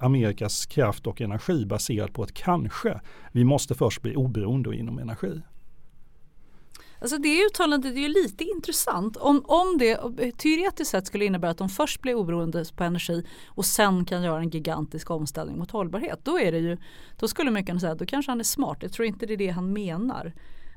Amerikas 0.00 0.66
kraft 0.66 1.06
och 1.06 1.20
energi 1.20 1.33
baserat 1.66 2.12
på 2.12 2.24
ett 2.24 2.34
kanske. 2.34 3.00
Vi 3.32 3.44
måste 3.44 3.74
först 3.74 4.02
bli 4.02 4.16
oberoende 4.16 4.76
inom 4.76 4.98
energi. 4.98 5.42
Alltså 7.04 7.18
det 7.18 7.46
uttalandet 7.46 7.96
är 7.96 8.00
ju 8.00 8.08
lite 8.08 8.44
intressant. 8.44 9.16
Om, 9.16 9.44
om 9.44 9.78
det 9.78 9.96
teoretiskt 10.38 10.90
sett 10.90 11.06
skulle 11.06 11.24
innebära 11.24 11.50
att 11.50 11.58
de 11.58 11.68
först 11.68 12.00
blir 12.00 12.14
oberoende 12.14 12.64
på 12.76 12.84
energi 12.84 13.26
och 13.46 13.64
sen 13.64 14.04
kan 14.04 14.22
göra 14.22 14.40
en 14.40 14.50
gigantisk 14.50 15.10
omställning 15.10 15.58
mot 15.58 15.70
hållbarhet. 15.70 16.20
Då 16.22 16.38
är 16.38 16.52
det 16.52 16.58
ju, 16.58 16.76
då 17.18 17.28
skulle 17.28 17.50
man 17.50 17.66
kunna 17.66 17.80
säga 17.80 17.92
att 17.92 17.98
då 17.98 18.06
kanske 18.06 18.30
han 18.30 18.40
är 18.40 18.44
smart. 18.44 18.78
Jag 18.80 18.92
tror 18.92 19.06
inte 19.06 19.26
det 19.26 19.32
är 19.32 19.36
det 19.36 19.48
han 19.48 19.72
menar. 19.72 20.32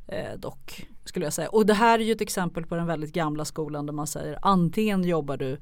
Eh, 0.08 0.38
dock 0.38 0.88
skulle 1.06 1.26
jag 1.26 1.34
säga. 1.34 1.50
Och 1.50 1.66
det 1.66 1.74
här 1.74 2.00
är 2.00 2.04
ju 2.04 2.12
ett 2.12 2.22
exempel 2.22 2.66
på 2.66 2.76
den 2.76 2.88
väldigt 2.88 3.14
gamla 3.14 3.46
skolan 3.46 3.86
där 3.86 3.94
man 3.94 4.08
säger 4.08 4.40
antingen 4.42 5.04
jobbar 5.04 5.38
du 5.38 5.58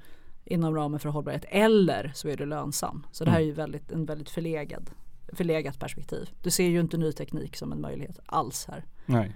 inom 0.46 0.76
ramen 0.76 1.00
för 1.00 1.10
hållbarhet 1.10 1.46
eller 1.50 2.12
så 2.16 2.28
är 2.28 2.38
du 2.38 2.46
lönsam. 2.46 3.06
Så 3.12 3.26
det 3.26 3.32
här 3.32 3.40
är 3.40 3.44
ju 3.44 3.52
väldigt, 3.52 3.92
en 3.92 4.06
väldigt 4.06 4.30
förlegad, 4.30 4.90
förlegat 5.34 5.80
perspektiv. 5.80 6.30
Du 6.42 6.52
ser 6.52 6.68
ju 6.68 6.80
inte 6.80 6.98
ny 6.98 7.12
teknik 7.12 7.56
som 7.56 7.72
en 7.72 7.82
möjlighet 7.82 8.20
alls 8.26 8.66
här. 8.68 8.86
Nej. 9.06 9.36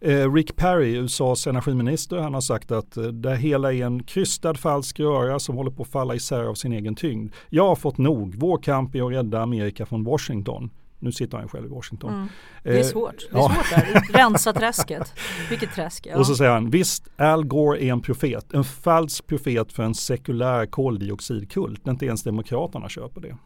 Eh, 0.00 0.32
Rick 0.32 0.56
Perry, 0.56 0.96
USAs 0.96 1.46
energiminister, 1.46 2.16
han 2.16 2.34
har 2.34 2.40
sagt 2.40 2.70
att 2.70 2.96
eh, 2.96 3.04
det 3.04 3.36
hela 3.36 3.72
är 3.72 3.84
en 3.84 4.02
krystad 4.02 4.54
falsk 4.54 5.00
röra 5.00 5.38
som 5.38 5.56
håller 5.56 5.70
på 5.70 5.82
att 5.82 5.88
falla 5.88 6.14
isär 6.14 6.44
av 6.44 6.54
sin 6.54 6.72
egen 6.72 6.94
tyngd. 6.94 7.32
Jag 7.48 7.68
har 7.68 7.76
fått 7.76 7.98
nog. 7.98 8.34
Vår 8.36 8.62
kamp 8.62 8.94
är 8.94 9.06
att 9.06 9.12
rädda 9.12 9.42
Amerika 9.42 9.86
från 9.86 10.04
Washington. 10.04 10.70
Nu 10.98 11.12
sitter 11.12 11.38
han 11.38 11.48
själv 11.48 11.66
i 11.66 11.68
Washington. 11.68 12.14
Mm. 12.14 12.28
Det 12.62 12.70
är 12.70 12.78
Eh, 12.78 12.82
svårt. 12.82 13.28
Det 13.30 13.38
är 13.38 13.48
svårt 13.48 13.70
där. 13.70 14.12
Rensa 14.12 14.52
träsket. 14.52 15.14
Vilket 15.50 15.74
träsk. 15.74 16.06
Ja. 16.06 16.18
Och 16.18 16.26
så 16.26 16.34
säger 16.34 16.50
han, 16.50 16.70
visst 16.70 17.08
Al 17.16 17.44
Gore 17.44 17.84
är 17.84 17.92
en 17.92 18.00
profet, 18.00 18.52
en 18.54 18.64
falsk 18.64 19.26
profet 19.26 19.72
för 19.72 19.82
en 19.82 19.94
sekulär 19.94 20.66
koldioxidkult. 20.66 21.86
Inte 21.86 22.06
ens 22.06 22.22
Demokraterna 22.22 22.88
köper 22.88 23.20
det. 23.20 23.36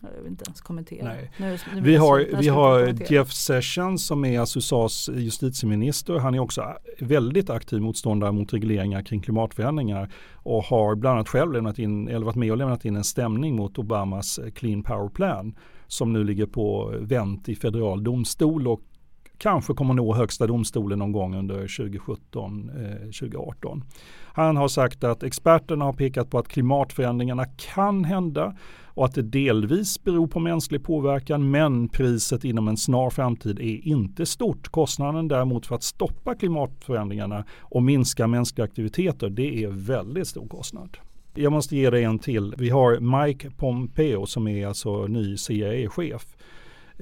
Jag 0.00 0.22
vill 0.22 0.30
inte 0.30 0.44
ens 0.46 0.60
kommentera. 0.60 1.04
Nej. 1.04 1.32
Nu, 1.36 1.58
nu 1.74 1.80
Vi 1.80 1.96
har, 1.96 2.26
vi 2.40 2.48
har. 2.48 3.12
Jeff 3.12 3.32
Sessions 3.32 4.06
som 4.06 4.24
är 4.24 4.40
alltså 4.40 4.58
USAs 4.58 5.10
justitieminister. 5.14 6.18
Han 6.18 6.34
är 6.34 6.38
också 6.38 6.76
väldigt 7.00 7.50
aktiv 7.50 7.80
motståndare 7.80 8.32
mot 8.32 8.52
regleringar 8.52 9.02
kring 9.02 9.20
klimatförändringar 9.20 10.12
och 10.34 10.64
har 10.64 10.94
bland 10.94 11.14
annat 11.14 11.28
själv 11.28 11.52
lämnat 11.52 11.78
in, 11.78 12.08
eller 12.08 12.26
varit 12.26 12.36
med 12.36 12.50
och 12.50 12.56
lämnat 12.56 12.84
in 12.84 12.96
en 12.96 13.04
stämning 13.04 13.56
mot 13.56 13.78
Obamas 13.78 14.40
Clean 14.54 14.82
Power 14.82 15.08
Plan 15.08 15.54
som 15.88 16.12
nu 16.12 16.24
ligger 16.24 16.46
på 16.46 16.94
vänt 17.00 17.48
i 17.48 17.54
federal 17.54 18.04
domstol 18.04 18.68
och 18.68 18.80
kanske 19.38 19.74
kommer 19.74 19.94
nå 19.94 20.14
högsta 20.14 20.46
domstolen 20.46 20.98
någon 20.98 21.12
gång 21.12 21.36
under 21.36 21.54
2017, 21.54 22.70
eh, 22.70 22.98
2018. 23.00 23.84
Han 24.24 24.56
har 24.56 24.68
sagt 24.68 25.04
att 25.04 25.22
experterna 25.22 25.84
har 25.84 25.92
pekat 25.92 26.30
på 26.30 26.38
att 26.38 26.48
klimatförändringarna 26.48 27.44
kan 27.44 28.04
hända 28.04 28.56
och 28.84 29.04
att 29.04 29.14
det 29.14 29.22
delvis 29.22 30.04
beror 30.04 30.26
på 30.26 30.40
mänsklig 30.40 30.84
påverkan 30.84 31.50
men 31.50 31.88
priset 31.88 32.44
inom 32.44 32.68
en 32.68 32.76
snar 32.76 33.10
framtid 33.10 33.58
är 33.58 33.88
inte 33.88 34.26
stort. 34.26 34.68
Kostnaden 34.68 35.28
däremot 35.28 35.66
för 35.66 35.74
att 35.74 35.82
stoppa 35.82 36.34
klimatförändringarna 36.34 37.44
och 37.60 37.82
minska 37.82 38.26
mänskliga 38.26 38.64
aktiviteter 38.64 39.30
det 39.30 39.64
är 39.64 39.68
väldigt 39.68 40.28
stor 40.28 40.48
kostnad. 40.48 40.96
Jag 41.38 41.52
måste 41.52 41.76
ge 41.76 41.90
dig 41.90 42.04
en 42.04 42.18
till. 42.18 42.54
Vi 42.58 42.70
har 42.70 43.24
Mike 43.26 43.50
Pompeo 43.50 44.26
som 44.26 44.48
är 44.48 44.66
alltså 44.66 45.06
ny 45.06 45.36
CIA-chef. 45.36 46.26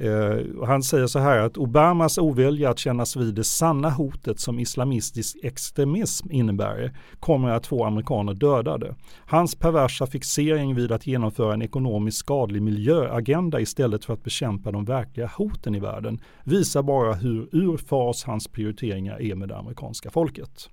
Uh, 0.03 0.09
eh, 0.09 0.67
han 0.67 0.83
säger 0.83 1.07
så 1.07 1.19
här 1.19 1.38
att 1.38 1.57
Obamas 1.57 2.19
ovilja 2.19 2.71
att 2.71 2.79
kännas 2.79 3.17
vid 3.17 3.35
det 3.35 3.45
sanna 3.45 3.91
hotet 3.91 4.41
som 4.41 4.59
islamistisk 4.59 5.37
extremism 5.43 6.31
innebär 6.31 6.93
kommer 7.21 7.49
att 7.49 7.67
få 7.67 7.85
amerikaner 7.85 8.35
dödade. 8.35 8.95
Hans 9.26 9.55
perversa 9.55 10.07
fixering 10.07 10.75
vid 10.75 10.93
att 10.93 11.07
genomföra 11.07 11.55
en 11.55 11.62
ekonomiskt 11.62 12.19
skadlig 12.19 12.62
miljöagenda 12.62 13.61
istället 13.61 14.05
för 14.05 14.12
att 14.12 14.25
bekämpa 14.25 14.73
de 14.73 14.85
verkliga 14.85 15.26
hoten 15.26 15.75
i 15.75 15.81
världen 15.81 16.21
visar 16.45 16.83
bara 16.83 17.14
hur 17.14 17.49
ur 17.53 17.76
fas 17.76 18.25
hans 18.25 18.49
prioriteringar 18.49 19.23
är 19.23 19.35
med 19.35 19.49
det 19.49 19.57
amerikanska 19.57 20.11
folket. 20.11 20.71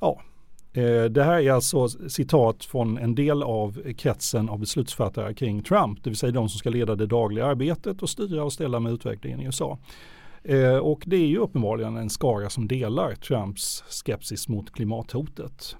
Ja, 0.00 0.20
Eh, 0.74 1.04
det 1.04 1.24
här 1.24 1.40
är 1.40 1.52
alltså 1.52 1.88
citat 1.88 2.64
från 2.64 2.98
en 2.98 3.14
del 3.14 3.42
av 3.42 3.92
kretsen 3.92 4.48
av 4.48 4.58
beslutsfattare 4.58 5.34
kring 5.34 5.62
Trump, 5.62 6.04
det 6.04 6.10
vill 6.10 6.16
säga 6.16 6.32
de 6.32 6.48
som 6.48 6.58
ska 6.58 6.70
leda 6.70 6.96
det 6.96 7.06
dagliga 7.06 7.46
arbetet 7.46 8.02
och 8.02 8.08
styra 8.08 8.44
och 8.44 8.52
ställa 8.52 8.80
med 8.80 8.92
utvecklingen 8.92 9.40
i 9.40 9.44
USA. 9.44 9.78
Eh, 10.44 10.76
och 10.76 11.02
det 11.06 11.16
är 11.16 11.26
ju 11.26 11.38
uppenbarligen 11.38 11.96
en 11.96 12.10
skara 12.10 12.50
som 12.50 12.68
delar 12.68 13.14
Trumps 13.14 13.84
skepsis 13.88 14.48
mot 14.48 14.72
klimathotet. 14.72 15.76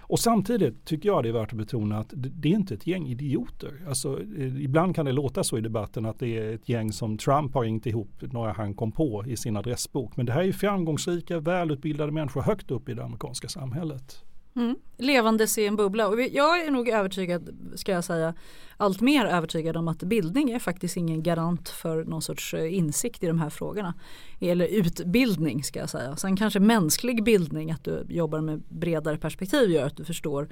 Och 0.00 0.20
samtidigt 0.20 0.84
tycker 0.84 1.08
jag 1.08 1.22
det 1.22 1.28
är 1.28 1.32
värt 1.32 1.52
att 1.52 1.58
betona 1.58 1.98
att 1.98 2.12
det 2.14 2.48
är 2.48 2.52
inte 2.52 2.74
ett 2.74 2.86
gäng 2.86 3.06
idioter. 3.06 3.72
Alltså, 3.88 4.20
eh, 4.38 4.62
ibland 4.62 4.94
kan 4.94 5.06
det 5.06 5.12
låta 5.12 5.44
så 5.44 5.58
i 5.58 5.60
debatten 5.60 6.06
att 6.06 6.18
det 6.18 6.38
är 6.38 6.54
ett 6.54 6.68
gäng 6.68 6.92
som 6.92 7.18
Trump 7.18 7.54
har 7.54 7.62
ringt 7.62 7.86
ihop 7.86 8.22
några 8.32 8.52
han 8.52 8.74
kom 8.74 8.92
på 8.92 9.24
i 9.26 9.36
sin 9.36 9.56
adressbok. 9.56 10.16
Men 10.16 10.26
det 10.26 10.32
här 10.32 10.42
är 10.42 10.52
framgångsrika, 10.52 11.40
välutbildade 11.40 12.12
människor 12.12 12.42
högt 12.42 12.70
upp 12.70 12.88
i 12.88 12.94
det 12.94 13.04
amerikanska 13.04 13.48
samhället. 13.48 14.24
Mm. 14.56 14.76
Levandes 14.96 15.58
i 15.58 15.66
en 15.66 15.76
bubbla. 15.76 16.08
Och 16.08 16.20
jag 16.20 16.60
är 16.60 16.70
nog 16.70 16.88
övertygad, 16.88 17.50
ska 17.74 17.92
jag 17.92 18.04
säga, 18.04 18.34
allt 18.76 19.00
mer 19.00 19.26
övertygad 19.26 19.76
om 19.76 19.88
att 19.88 20.02
bildning 20.02 20.50
är 20.50 20.58
faktiskt 20.58 20.96
ingen 20.96 21.22
garant 21.22 21.68
för 21.68 22.04
någon 22.04 22.22
sorts 22.22 22.54
eh, 22.54 22.74
insikt 22.74 23.24
i 23.24 23.26
de 23.26 23.38
här 23.38 23.50
frågorna. 23.50 23.94
Eller 24.40 24.66
utbildning 24.66 25.64
ska 25.64 25.78
jag 25.78 25.90
säga. 25.90 26.16
Sen 26.16 26.36
kanske 26.36 26.60
mänsklig 26.60 27.24
bildning, 27.24 27.70
att 27.70 27.84
du 27.84 28.06
jobbar 28.08 28.40
med 28.40 28.62
bredare 28.68 29.18
perspektiv 29.18 29.70
gör 29.70 29.86
att 29.86 29.96
du 29.96 30.04
förstår 30.04 30.48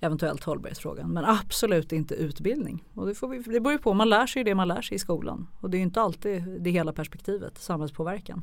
eventuellt 0.00 0.44
hållbarhetsfrågan. 0.44 1.10
Men 1.10 1.24
absolut 1.24 1.92
inte 1.92 2.14
utbildning. 2.14 2.84
Och 2.94 3.06
det, 3.06 3.14
får 3.14 3.28
vi, 3.28 3.38
det 3.38 3.60
beror 3.60 3.72
ju 3.72 3.78
på, 3.78 3.94
man 3.94 4.08
lär 4.08 4.26
sig 4.26 4.44
det 4.44 4.54
man 4.54 4.68
lär 4.68 4.82
sig 4.82 4.94
i 4.94 4.98
skolan. 4.98 5.46
Och 5.60 5.70
det 5.70 5.76
är 5.76 5.78
ju 5.78 5.84
inte 5.84 6.00
alltid 6.00 6.42
det 6.60 6.70
hela 6.70 6.92
perspektivet, 6.92 7.58
samhällspåverkan. 7.58 8.42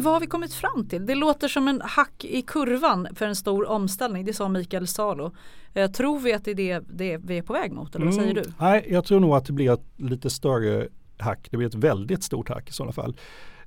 Men 0.00 0.04
vad 0.04 0.12
har 0.12 0.20
vi 0.20 0.26
kommit 0.26 0.54
fram 0.54 0.86
till? 0.88 1.06
Det 1.06 1.14
låter 1.14 1.48
som 1.48 1.68
en 1.68 1.80
hack 1.84 2.24
i 2.24 2.42
kurvan 2.42 3.08
för 3.14 3.26
en 3.26 3.36
stor 3.36 3.68
omställning. 3.68 4.24
Det 4.24 4.32
sa 4.32 4.48
Mikael 4.48 4.86
Salo. 4.86 5.32
Eh, 5.74 5.90
tror 5.90 6.18
vi 6.18 6.32
att 6.32 6.44
det 6.44 6.50
är 6.50 6.54
det, 6.54 6.80
det 6.88 7.16
vi 7.16 7.38
är 7.38 7.42
på 7.42 7.52
väg 7.52 7.72
mot? 7.72 7.94
Eller 7.94 8.06
vad 8.06 8.14
säger 8.14 8.34
du? 8.34 8.40
Mm, 8.40 8.52
Nej, 8.60 8.86
jag 8.90 9.04
tror 9.04 9.20
nog 9.20 9.34
att 9.34 9.44
det 9.44 9.52
blir 9.52 9.72
ett 9.72 9.84
lite 9.96 10.30
större 10.30 10.88
hack. 11.18 11.48
Det 11.50 11.56
blir 11.56 11.66
ett 11.66 11.74
väldigt 11.74 12.22
stort 12.22 12.48
hack 12.48 12.68
i 12.68 12.72
sådana 12.72 12.92
fall. 12.92 13.16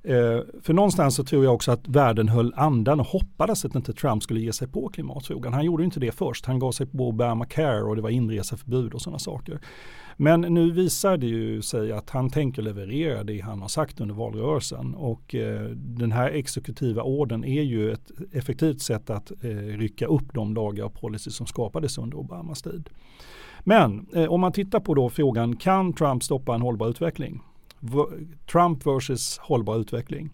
Eh, 0.02 0.40
för 0.62 0.72
någonstans 0.72 1.14
så 1.14 1.24
tror 1.24 1.44
jag 1.44 1.54
också 1.54 1.72
att 1.72 1.88
världen 1.88 2.28
höll 2.28 2.54
andan 2.56 3.00
och 3.00 3.06
hoppades 3.06 3.64
att 3.64 3.74
inte 3.74 3.92
Trump 3.92 4.22
skulle 4.22 4.40
ge 4.40 4.52
sig 4.52 4.68
på 4.68 4.88
klimatfrågan. 4.88 5.52
Han 5.52 5.64
gjorde 5.64 5.84
inte 5.84 6.00
det 6.00 6.12
först. 6.12 6.46
Han 6.46 6.58
gav 6.58 6.72
sig 6.72 6.86
på 6.86 7.08
Obamacare 7.08 7.82
och 7.82 7.96
det 7.96 8.02
var 8.02 8.10
inreseförbud 8.10 8.94
och 8.94 9.02
sådana 9.02 9.18
saker. 9.18 9.60
Men 10.16 10.40
nu 10.40 10.70
visar 10.70 11.16
det 11.16 11.26
ju 11.26 11.62
sig 11.62 11.92
att 11.92 12.10
han 12.10 12.30
tänker 12.30 12.62
leverera 12.62 13.24
det 13.24 13.40
han 13.40 13.60
har 13.62 13.68
sagt 13.68 14.00
under 14.00 14.14
valrörelsen 14.14 14.94
och 14.94 15.34
eh, 15.34 15.70
den 15.70 16.12
här 16.12 16.30
exekutiva 16.30 17.02
orden 17.02 17.44
är 17.44 17.62
ju 17.62 17.92
ett 17.92 18.10
effektivt 18.32 18.80
sätt 18.82 19.10
att 19.10 19.30
eh, 19.30 19.48
rycka 19.56 20.06
upp 20.06 20.34
de 20.34 20.54
lagar 20.54 20.84
och 20.84 20.94
policy 20.94 21.30
som 21.30 21.46
skapades 21.46 21.98
under 21.98 22.16
Obamas 22.18 22.62
tid. 22.62 22.90
Men 23.60 24.06
eh, 24.14 24.24
om 24.32 24.40
man 24.40 24.52
tittar 24.52 24.80
på 24.80 24.94
då 24.94 25.08
frågan, 25.10 25.56
kan 25.56 25.92
Trump 25.92 26.22
stoppa 26.22 26.54
en 26.54 26.60
hållbar 26.62 26.88
utveckling? 26.88 27.40
V- 27.80 28.26
Trump 28.52 28.86
versus 28.86 29.38
hållbar 29.38 29.76
utveckling. 29.76 30.30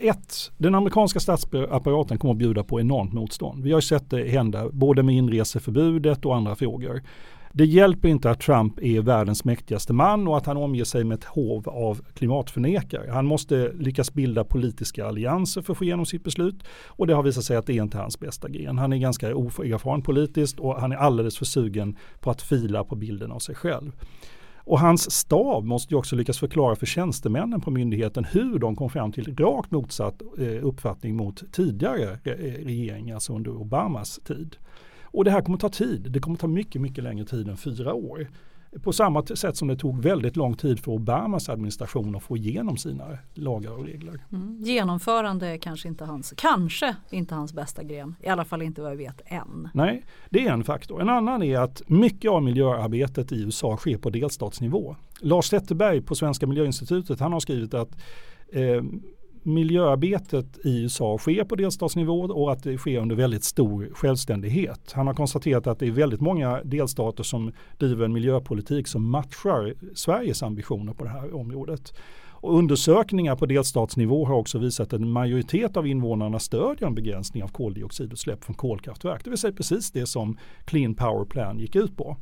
Ett, 0.00 0.34
den 0.58 0.74
amerikanska 0.74 1.20
statsapparaten 1.20 2.18
kommer 2.18 2.34
att 2.34 2.38
bjuda 2.38 2.64
på 2.64 2.80
enormt 2.80 3.12
motstånd. 3.12 3.64
Vi 3.64 3.72
har 3.72 3.80
sett 3.80 4.10
det 4.10 4.28
hända 4.28 4.68
både 4.72 5.02
med 5.02 5.14
inreseförbudet 5.14 6.24
och 6.24 6.36
andra 6.36 6.56
frågor. 6.56 7.02
Det 7.56 7.64
hjälper 7.64 8.08
inte 8.08 8.30
att 8.30 8.40
Trump 8.40 8.82
är 8.82 9.00
världens 9.00 9.44
mäktigaste 9.44 9.92
man 9.92 10.28
och 10.28 10.36
att 10.36 10.46
han 10.46 10.56
omger 10.56 10.84
sig 10.84 11.04
med 11.04 11.14
ett 11.18 11.24
hov 11.24 11.68
av 11.68 12.00
klimatförnekare. 12.14 13.10
Han 13.10 13.26
måste 13.26 13.72
lyckas 13.72 14.12
bilda 14.12 14.44
politiska 14.44 15.06
allianser 15.06 15.62
för 15.62 15.72
att 15.72 15.78
få 15.78 15.84
igenom 15.84 16.06
sitt 16.06 16.24
beslut 16.24 16.64
och 16.86 17.06
det 17.06 17.14
har 17.14 17.22
visat 17.22 17.44
sig 17.44 17.56
att 17.56 17.66
det 17.66 17.72
är 17.72 17.82
inte 17.82 17.98
hans 17.98 18.20
bästa 18.20 18.48
gren. 18.48 18.78
Han 18.78 18.92
är 18.92 18.96
ganska 18.96 19.34
oerfaren 19.34 20.02
politiskt 20.02 20.60
och 20.60 20.80
han 20.80 20.92
är 20.92 20.96
alldeles 20.96 21.38
för 21.38 21.44
sugen 21.44 21.96
på 22.20 22.30
att 22.30 22.42
fila 22.42 22.84
på 22.84 22.96
bilden 22.96 23.32
av 23.32 23.38
sig 23.38 23.54
själv. 23.54 23.92
Och 24.56 24.80
hans 24.80 25.10
stab 25.10 25.64
måste 25.64 25.94
ju 25.94 25.98
också 25.98 26.16
lyckas 26.16 26.38
förklara 26.38 26.76
för 26.76 26.86
tjänstemännen 26.86 27.60
på 27.60 27.70
myndigheten 27.70 28.24
hur 28.24 28.58
de 28.58 28.76
kom 28.76 28.90
fram 28.90 29.12
till 29.12 29.36
rakt 29.36 29.70
motsatt 29.70 30.22
eh, 30.38 30.66
uppfattning 30.66 31.16
mot 31.16 31.52
tidigare 31.52 32.18
eh, 32.24 32.64
regeringar, 32.64 33.14
alltså 33.14 33.32
under 33.32 33.50
Obamas 33.50 34.20
tid. 34.24 34.56
Och 35.14 35.24
det 35.24 35.30
här 35.30 35.40
kommer 35.40 35.58
ta 35.58 35.68
tid. 35.68 36.06
Det 36.10 36.20
kommer 36.20 36.36
ta 36.36 36.46
mycket, 36.46 36.80
mycket 36.80 37.04
längre 37.04 37.24
tid 37.24 37.48
än 37.48 37.56
fyra 37.56 37.94
år. 37.94 38.28
På 38.82 38.92
samma 38.92 39.22
sätt 39.26 39.56
som 39.56 39.68
det 39.68 39.76
tog 39.76 40.02
väldigt 40.02 40.36
lång 40.36 40.54
tid 40.54 40.80
för 40.80 40.92
Obamas 40.92 41.48
administration 41.48 42.16
att 42.16 42.22
få 42.22 42.36
igenom 42.36 42.76
sina 42.76 43.04
lagar 43.34 43.70
och 43.70 43.84
regler. 43.84 44.20
Mm. 44.32 44.58
Genomförande 44.60 45.46
är 45.46 45.58
kanske 45.58 45.88
inte 45.88 46.04
hans, 46.04 46.34
kanske 46.36 46.96
inte 47.10 47.34
hans 47.34 47.52
bästa 47.52 47.82
gren. 47.82 48.16
I 48.22 48.28
alla 48.28 48.44
fall 48.44 48.62
inte 48.62 48.82
vad 48.82 48.90
jag 48.90 48.96
vet 48.96 49.20
än. 49.24 49.68
Nej, 49.74 50.04
det 50.30 50.46
är 50.46 50.52
en 50.52 50.64
faktor. 50.64 51.00
En 51.00 51.08
annan 51.08 51.42
är 51.42 51.58
att 51.58 51.82
mycket 51.86 52.30
av 52.30 52.42
miljöarbetet 52.42 53.32
i 53.32 53.42
USA 53.42 53.76
sker 53.76 53.98
på 53.98 54.10
delstatsnivå. 54.10 54.96
Lars 55.20 55.44
Zetterberg 55.44 56.02
på 56.02 56.14
Svenska 56.14 56.46
miljöinstitutet 56.46 57.20
han 57.20 57.32
har 57.32 57.40
skrivit 57.40 57.74
att 57.74 57.90
eh, 58.52 58.82
miljöarbetet 59.44 60.58
i 60.64 60.82
USA 60.82 61.18
sker 61.18 61.44
på 61.44 61.56
delstatsnivå 61.56 62.20
och 62.20 62.52
att 62.52 62.62
det 62.62 62.78
sker 62.78 63.00
under 63.00 63.16
väldigt 63.16 63.44
stor 63.44 63.90
självständighet. 63.94 64.92
Han 64.92 65.06
har 65.06 65.14
konstaterat 65.14 65.66
att 65.66 65.78
det 65.78 65.86
är 65.86 65.90
väldigt 65.90 66.20
många 66.20 66.60
delstater 66.64 67.22
som 67.22 67.52
driver 67.78 68.04
en 68.04 68.12
miljöpolitik 68.12 68.88
som 68.88 69.10
matchar 69.10 69.74
Sveriges 69.94 70.42
ambitioner 70.42 70.92
på 70.92 71.04
det 71.04 71.10
här 71.10 71.34
området. 71.34 71.92
Och 72.44 72.58
undersökningar 72.58 73.36
på 73.36 73.46
delstatsnivå 73.46 74.24
har 74.24 74.34
också 74.34 74.58
visat 74.58 74.86
att 74.86 75.00
en 75.00 75.10
majoritet 75.10 75.76
av 75.76 75.86
invånarna 75.86 76.38
stödjer 76.38 76.88
en 76.88 76.94
begränsning 76.94 77.42
av 77.42 77.48
koldioxidutsläpp 77.48 78.44
från 78.44 78.54
kolkraftverk. 78.56 79.24
Det 79.24 79.30
vill 79.30 79.38
säga 79.38 79.52
precis 79.52 79.90
det 79.90 80.06
som 80.06 80.38
Clean 80.64 80.94
Power 80.94 81.24
Plan 81.24 81.58
gick 81.58 81.76
ut 81.76 81.96
på. 81.96 82.16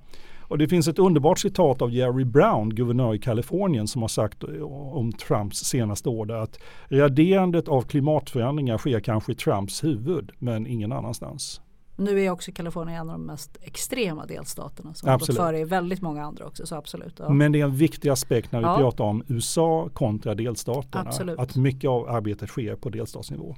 Och 0.53 0.59
det 0.59 0.69
finns 0.69 0.89
ett 0.89 0.99
underbart 0.99 1.39
citat 1.39 1.83
av 1.83 1.91
Jerry 1.91 2.25
Brown, 2.25 2.71
guvernör 2.71 3.15
i 3.15 3.19
Kalifornien, 3.19 3.89
som 3.89 4.03
har 4.03 4.09
sagt 4.09 4.45
om 4.93 5.13
Trumps 5.13 5.59
senaste 5.59 6.09
år 6.09 6.33
att 6.33 6.59
raderandet 6.89 7.69
av 7.69 7.83
klimatförändringar 7.83 8.79
sker 8.79 9.01
kanske 9.01 9.33
i 9.33 9.35
Trumps 9.35 9.85
huvud, 9.85 10.31
men 10.39 10.67
ingen 10.67 10.93
annanstans. 10.93 11.61
Nu 11.97 12.21
är 12.21 12.31
också 12.31 12.53
Kalifornien 12.53 13.01
en 13.01 13.11
av 13.11 13.19
de 13.19 13.27
mest 13.27 13.59
extrema 13.63 14.27
delstaterna 14.27 14.95
som 14.95 15.09
absolut. 15.09 15.39
har 15.39 15.45
gått 15.45 15.51
före 15.51 15.61
i 15.61 15.65
väldigt 15.65 16.03
många 16.03 16.25
andra 16.25 16.47
också. 16.47 16.67
Så 16.67 16.75
absolut, 16.75 17.15
ja. 17.19 17.29
Men 17.29 17.53
det 17.53 17.61
är 17.61 17.65
en 17.65 17.77
viktig 17.77 18.09
aspekt 18.09 18.53
när 18.53 18.59
vi 18.59 18.67
ja. 18.67 18.77
pratar 18.77 19.05
om 19.05 19.25
USA 19.29 19.89
kontra 19.93 20.35
delstaterna. 20.35 21.05
Absolut. 21.09 21.39
Att 21.39 21.57
mycket 21.57 21.91
av 21.91 22.09
arbetet 22.09 22.49
sker 22.49 22.77
på 22.77 22.91
delstatsnivå. 22.91 23.57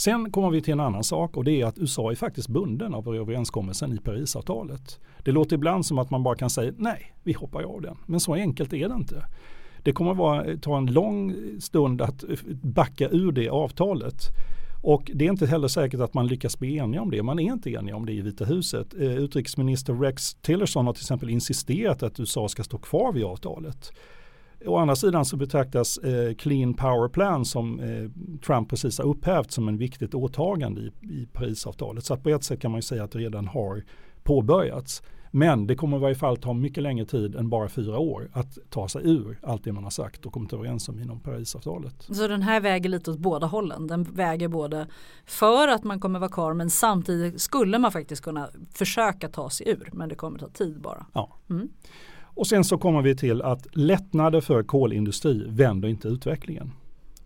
Sen 0.00 0.30
kommer 0.30 0.50
vi 0.50 0.62
till 0.62 0.72
en 0.72 0.80
annan 0.80 1.04
sak 1.04 1.36
och 1.36 1.44
det 1.44 1.60
är 1.60 1.66
att 1.66 1.78
USA 1.78 2.10
är 2.10 2.14
faktiskt 2.14 2.48
bunden 2.48 2.94
av 2.94 3.14
överenskommelsen 3.16 3.92
i 3.92 3.98
Parisavtalet. 3.98 5.00
Det 5.24 5.32
låter 5.32 5.56
ibland 5.56 5.86
som 5.86 5.98
att 5.98 6.10
man 6.10 6.22
bara 6.22 6.34
kan 6.34 6.50
säga 6.50 6.72
nej, 6.76 7.12
vi 7.22 7.32
hoppar 7.32 7.62
av 7.62 7.82
den. 7.82 7.96
Men 8.06 8.20
så 8.20 8.34
enkelt 8.34 8.72
är 8.72 8.88
det 8.88 8.94
inte. 8.94 9.24
Det 9.82 9.92
kommer 9.92 10.14
vara, 10.14 10.56
ta 10.56 10.78
en 10.78 10.86
lång 10.86 11.34
stund 11.60 12.02
att 12.02 12.24
backa 12.62 13.08
ur 13.08 13.32
det 13.32 13.48
avtalet. 13.48 14.22
Och 14.82 15.10
det 15.14 15.24
är 15.24 15.30
inte 15.30 15.46
heller 15.46 15.68
säkert 15.68 16.00
att 16.00 16.14
man 16.14 16.26
lyckas 16.26 16.58
bli 16.58 16.76
eniga 16.76 17.02
om 17.02 17.10
det. 17.10 17.22
Man 17.22 17.38
är 17.38 17.52
inte 17.52 17.70
eniga 17.70 17.96
om 17.96 18.06
det 18.06 18.12
i 18.12 18.20
Vita 18.20 18.44
huset. 18.44 18.94
Eh, 18.94 19.16
utrikesminister 19.16 19.94
Rex 19.94 20.34
Tillerson 20.34 20.86
har 20.86 20.92
till 20.92 21.02
exempel 21.02 21.30
insisterat 21.30 22.02
att 22.02 22.20
USA 22.20 22.48
ska 22.48 22.64
stå 22.64 22.78
kvar 22.78 23.12
vid 23.12 23.24
avtalet. 23.24 23.92
Å 24.66 24.76
andra 24.76 24.96
sidan 24.96 25.24
så 25.24 25.36
betraktas 25.36 25.98
eh, 25.98 26.34
Clean 26.34 26.74
Power 26.74 27.08
Plan 27.08 27.44
som 27.44 27.80
eh, 27.80 28.10
Trump 28.46 28.70
precis 28.70 28.98
har 28.98 29.04
upphävt 29.04 29.50
som 29.50 29.68
en 29.68 29.78
viktigt 29.78 30.14
åtagande 30.14 30.80
i, 30.80 30.92
i 31.02 31.28
Parisavtalet. 31.32 32.04
Så 32.04 32.16
på 32.16 32.28
ett 32.28 32.44
sätt 32.44 32.60
kan 32.60 32.70
man 32.70 32.78
ju 32.78 32.82
säga 32.82 33.04
att 33.04 33.10
det 33.10 33.18
redan 33.18 33.46
har 33.46 33.84
påbörjats. 34.22 35.02
Men 35.30 35.66
det 35.66 35.76
kommer 35.76 35.96
i 35.96 36.00
varje 36.00 36.14
fall 36.14 36.36
ta 36.36 36.52
mycket 36.52 36.82
längre 36.82 37.06
tid 37.06 37.34
än 37.34 37.50
bara 37.50 37.68
fyra 37.68 37.98
år 37.98 38.30
att 38.32 38.58
ta 38.70 38.88
sig 38.88 39.02
ur 39.04 39.38
allt 39.42 39.64
det 39.64 39.72
man 39.72 39.84
har 39.84 39.90
sagt 39.90 40.26
och 40.26 40.32
kommit 40.32 40.52
överens 40.52 40.88
om 40.88 40.98
inom 40.98 41.20
Parisavtalet. 41.20 41.94
Så 42.10 42.28
den 42.28 42.42
här 42.42 42.60
väger 42.60 42.88
lite 42.88 43.10
åt 43.10 43.18
båda 43.18 43.46
hållen. 43.46 43.86
Den 43.86 44.02
väger 44.02 44.48
både 44.48 44.86
för 45.26 45.68
att 45.68 45.84
man 45.84 46.00
kommer 46.00 46.18
vara 46.18 46.30
kvar 46.30 46.54
men 46.54 46.70
samtidigt 46.70 47.40
skulle 47.40 47.78
man 47.78 47.92
faktiskt 47.92 48.22
kunna 48.22 48.48
försöka 48.74 49.28
ta 49.28 49.50
sig 49.50 49.68
ur. 49.68 49.90
Men 49.92 50.08
det 50.08 50.14
kommer 50.14 50.38
ta 50.38 50.48
tid 50.48 50.80
bara. 50.80 51.06
Ja. 51.12 51.36
Mm. 51.50 51.68
Och 52.38 52.46
sen 52.46 52.64
så 52.64 52.78
kommer 52.78 53.02
vi 53.02 53.16
till 53.16 53.42
att 53.42 53.66
lättnader 53.72 54.40
för 54.40 54.62
kolindustri 54.62 55.44
vänder 55.48 55.88
inte 55.88 56.08
utvecklingen. 56.08 56.72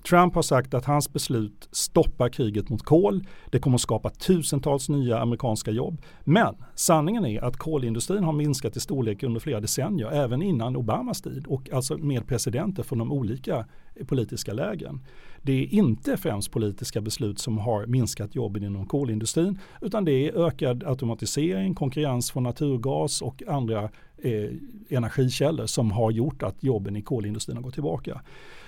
Trump 0.08 0.34
har 0.34 0.42
sagt 0.42 0.74
att 0.74 0.84
hans 0.84 1.12
beslut 1.12 1.68
stoppar 1.72 2.28
kriget 2.28 2.68
mot 2.68 2.82
kol. 2.82 3.26
Det 3.50 3.58
kommer 3.58 3.74
att 3.74 3.80
skapa 3.80 4.10
tusentals 4.10 4.88
nya 4.88 5.18
amerikanska 5.18 5.70
jobb. 5.70 6.02
Men 6.24 6.54
sanningen 6.74 7.26
är 7.26 7.44
att 7.44 7.56
kolindustrin 7.56 8.24
har 8.24 8.32
minskat 8.32 8.76
i 8.76 8.80
storlek 8.80 9.22
under 9.22 9.40
flera 9.40 9.60
decennier, 9.60 10.10
även 10.12 10.42
innan 10.42 10.76
Obamas 10.76 11.22
tid 11.22 11.46
och 11.46 11.72
alltså 11.72 11.98
med 11.98 12.26
presidenter 12.26 12.82
från 12.82 12.98
de 12.98 13.12
olika 13.12 13.66
politiska 14.06 14.52
lägren. 14.52 15.00
Det 15.44 15.52
är 15.52 15.74
inte 15.74 16.16
främst 16.16 16.50
politiska 16.50 17.00
beslut 17.00 17.38
som 17.38 17.58
har 17.58 17.86
minskat 17.86 18.34
jobben 18.34 18.64
inom 18.64 18.86
kolindustrin 18.86 19.58
utan 19.80 20.04
det 20.04 20.28
är 20.28 20.46
ökad 20.46 20.84
automatisering, 20.84 21.74
konkurrens 21.74 22.30
från 22.30 22.42
naturgas 22.42 23.22
och 23.22 23.42
andra 23.48 23.82
eh, 24.18 24.50
energikällor 24.88 25.66
som 25.66 25.90
har 25.90 26.10
gjort 26.10 26.42
att 26.42 26.64
jobben 26.64 26.96
i 26.96 27.02
kolindustrin 27.02 27.56
har 27.56 27.64
gått 27.64 27.74
tillbaka. 27.74 28.20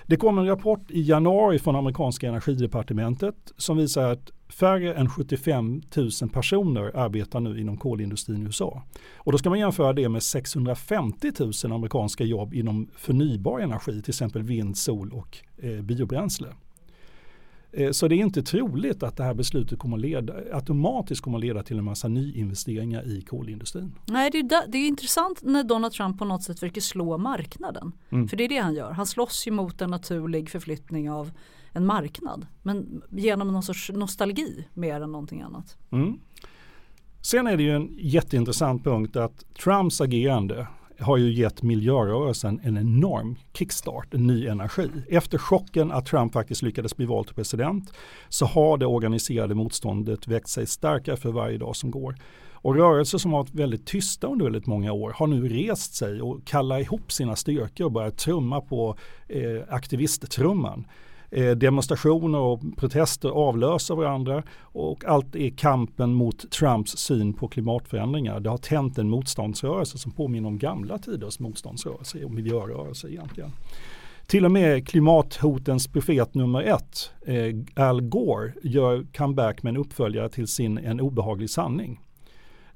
Det 0.07 0.17
kom 0.17 0.37
en 0.37 0.45
rapport 0.45 0.91
i 0.91 1.01
januari 1.01 1.59
från 1.59 1.75
amerikanska 1.75 2.27
energidepartementet 2.27 3.53
som 3.57 3.77
visar 3.77 4.11
att 4.11 4.31
färre 4.49 4.93
än 4.93 5.09
75 5.09 5.81
000 5.95 6.29
personer 6.33 6.91
arbetar 6.95 7.39
nu 7.39 7.59
inom 7.59 7.77
kolindustrin 7.77 8.41
i 8.41 8.45
USA. 8.45 8.83
Och 9.15 9.31
då 9.31 9.37
ska 9.37 9.49
man 9.49 9.59
jämföra 9.59 9.93
det 9.93 10.09
med 10.09 10.23
650 10.23 11.31
000 11.39 11.73
amerikanska 11.73 12.23
jobb 12.23 12.53
inom 12.53 12.87
förnybar 12.95 13.59
energi, 13.59 14.01
till 14.01 14.11
exempel 14.11 14.43
vind, 14.43 14.77
sol 14.77 15.11
och 15.13 15.37
eh, 15.57 15.81
biobränsle. 15.81 16.47
Eh, 17.75 17.91
så 17.91 18.07
det 18.07 18.15
är 18.15 18.17
inte 18.17 18.43
troligt 18.43 19.03
att 19.03 19.17
det 19.17 19.23
här 19.23 19.33
beslutet 19.33 19.79
kommer 19.79 19.97
leda, 19.97 20.33
automatiskt 20.53 21.21
kommer 21.21 21.37
att 21.37 21.43
leda 21.43 21.63
till 21.63 21.77
en 21.77 21.83
massa 21.83 22.07
nyinvesteringar 22.07 23.07
i 23.07 23.21
kolindustrin. 23.21 23.95
Nej, 24.05 24.31
det 24.31 24.37
är, 24.37 24.71
det 24.71 24.77
är 24.77 24.87
intressant 24.87 25.43
när 25.43 25.63
Donald 25.63 25.93
Trump 25.93 26.19
på 26.19 26.25
något 26.25 26.43
sätt 26.43 26.59
försöker 26.59 26.81
slå 26.81 27.17
marknaden. 27.17 27.91
Mm. 28.09 28.27
För 28.27 28.37
det 28.37 28.43
är 28.43 28.49
det 28.49 28.57
han 28.57 28.73
gör. 28.73 28.91
Han 28.91 29.05
slåss 29.05 29.47
ju 29.47 29.51
mot 29.51 29.81
en 29.81 29.89
naturlig 29.89 30.49
förflyttning 30.49 31.11
av 31.11 31.31
en 31.71 31.85
marknad. 31.85 32.47
Men 32.63 33.01
genom 33.11 33.47
någon 33.47 33.63
sorts 33.63 33.91
nostalgi 33.93 34.67
mer 34.73 35.01
än 35.01 35.11
någonting 35.11 35.41
annat. 35.41 35.77
Mm. 35.91 36.19
Sen 37.21 37.47
är 37.47 37.57
det 37.57 37.63
ju 37.63 37.75
en 37.75 37.97
jätteintressant 37.97 38.83
punkt 38.83 39.15
att 39.15 39.55
Trumps 39.63 40.01
agerande 40.01 40.67
har 40.99 41.17
ju 41.17 41.33
gett 41.33 41.63
miljörörelsen 41.63 42.59
en 42.63 42.77
enorm 42.77 43.35
kickstart, 43.53 44.13
en 44.13 44.27
ny 44.27 44.47
energi. 44.47 44.89
Efter 45.09 45.37
chocken 45.37 45.91
att 45.91 46.05
Trump 46.05 46.33
faktiskt 46.33 46.61
lyckades 46.61 46.97
bli 46.97 47.05
vald 47.05 47.27
till 47.27 47.35
president 47.35 47.93
så 48.29 48.45
har 48.45 48.77
det 48.77 48.85
organiserade 48.85 49.55
motståndet 49.55 50.27
växt 50.27 50.53
sig 50.53 50.67
starkare 50.67 51.17
för 51.17 51.31
varje 51.31 51.57
dag 51.57 51.75
som 51.75 51.91
går. 51.91 52.15
Och 52.65 52.75
rörelser 52.75 53.17
som 53.17 53.33
har 53.33 53.39
varit 53.39 53.53
väldigt 53.53 53.85
tysta 53.85 54.27
under 54.27 54.45
väldigt 54.45 54.67
många 54.67 54.91
år 54.91 55.13
har 55.15 55.27
nu 55.27 55.49
rest 55.49 55.95
sig 55.95 56.21
och 56.21 56.45
kallar 56.45 56.79
ihop 56.79 57.11
sina 57.11 57.35
styrkor 57.35 57.85
och 57.85 57.91
börjat 57.91 58.17
trumma 58.17 58.61
på 58.61 58.97
eh, 59.27 59.61
aktivisttrumman. 59.69 60.87
Eh, 61.35 61.51
demonstrationer 61.51 62.39
och 62.39 62.61
protester 62.77 63.29
avlöser 63.29 63.95
varandra 63.95 64.43
och 64.59 65.05
allt 65.05 65.35
är 65.35 65.49
kampen 65.49 66.13
mot 66.13 66.51
Trumps 66.51 66.97
syn 66.97 67.33
på 67.33 67.47
klimatförändringar. 67.47 68.39
Det 68.39 68.49
har 68.49 68.57
tänt 68.57 68.97
en 68.97 69.09
motståndsrörelse 69.09 69.97
som 69.97 70.11
påminner 70.11 70.47
om 70.47 70.57
gamla 70.57 70.97
tiders 70.97 71.39
motståndsrörelse 71.39 72.25
och 72.25 72.31
miljörörelse 72.31 73.09
egentligen. 73.09 73.51
Till 74.27 74.45
och 74.45 74.51
med 74.51 74.87
klimathotens 74.87 75.87
profet 75.87 76.33
nummer 76.33 76.61
ett, 76.61 77.11
eh, 77.25 77.83
Al 77.85 78.01
Gore, 78.01 78.53
gör 78.63 79.05
comeback 79.17 79.63
med 79.63 79.71
en 79.71 79.77
uppföljare 79.77 80.29
till 80.29 80.47
sin 80.47 80.77
En 80.77 81.01
obehaglig 81.01 81.49
sanning. 81.49 81.99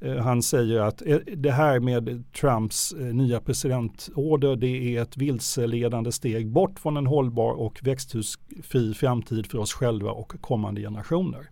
Eh, 0.01 0.15
han 0.17 0.41
säger 0.41 0.79
att 0.79 1.01
eh, 1.05 1.17
det 1.37 1.51
här 1.51 1.79
med 1.79 2.23
Trumps 2.33 2.93
eh, 2.93 3.05
nya 3.05 3.39
presidentorder 3.39 4.55
det 4.55 4.95
är 4.95 5.01
ett 5.01 5.17
vilseledande 5.17 6.11
steg 6.11 6.49
bort 6.49 6.79
från 6.79 6.97
en 6.97 7.07
hållbar 7.07 7.51
och 7.51 7.79
växthusfri 7.83 8.93
framtid 8.93 9.47
för 9.47 9.57
oss 9.57 9.73
själva 9.73 10.11
och 10.11 10.33
kommande 10.41 10.81
generationer. 10.81 11.49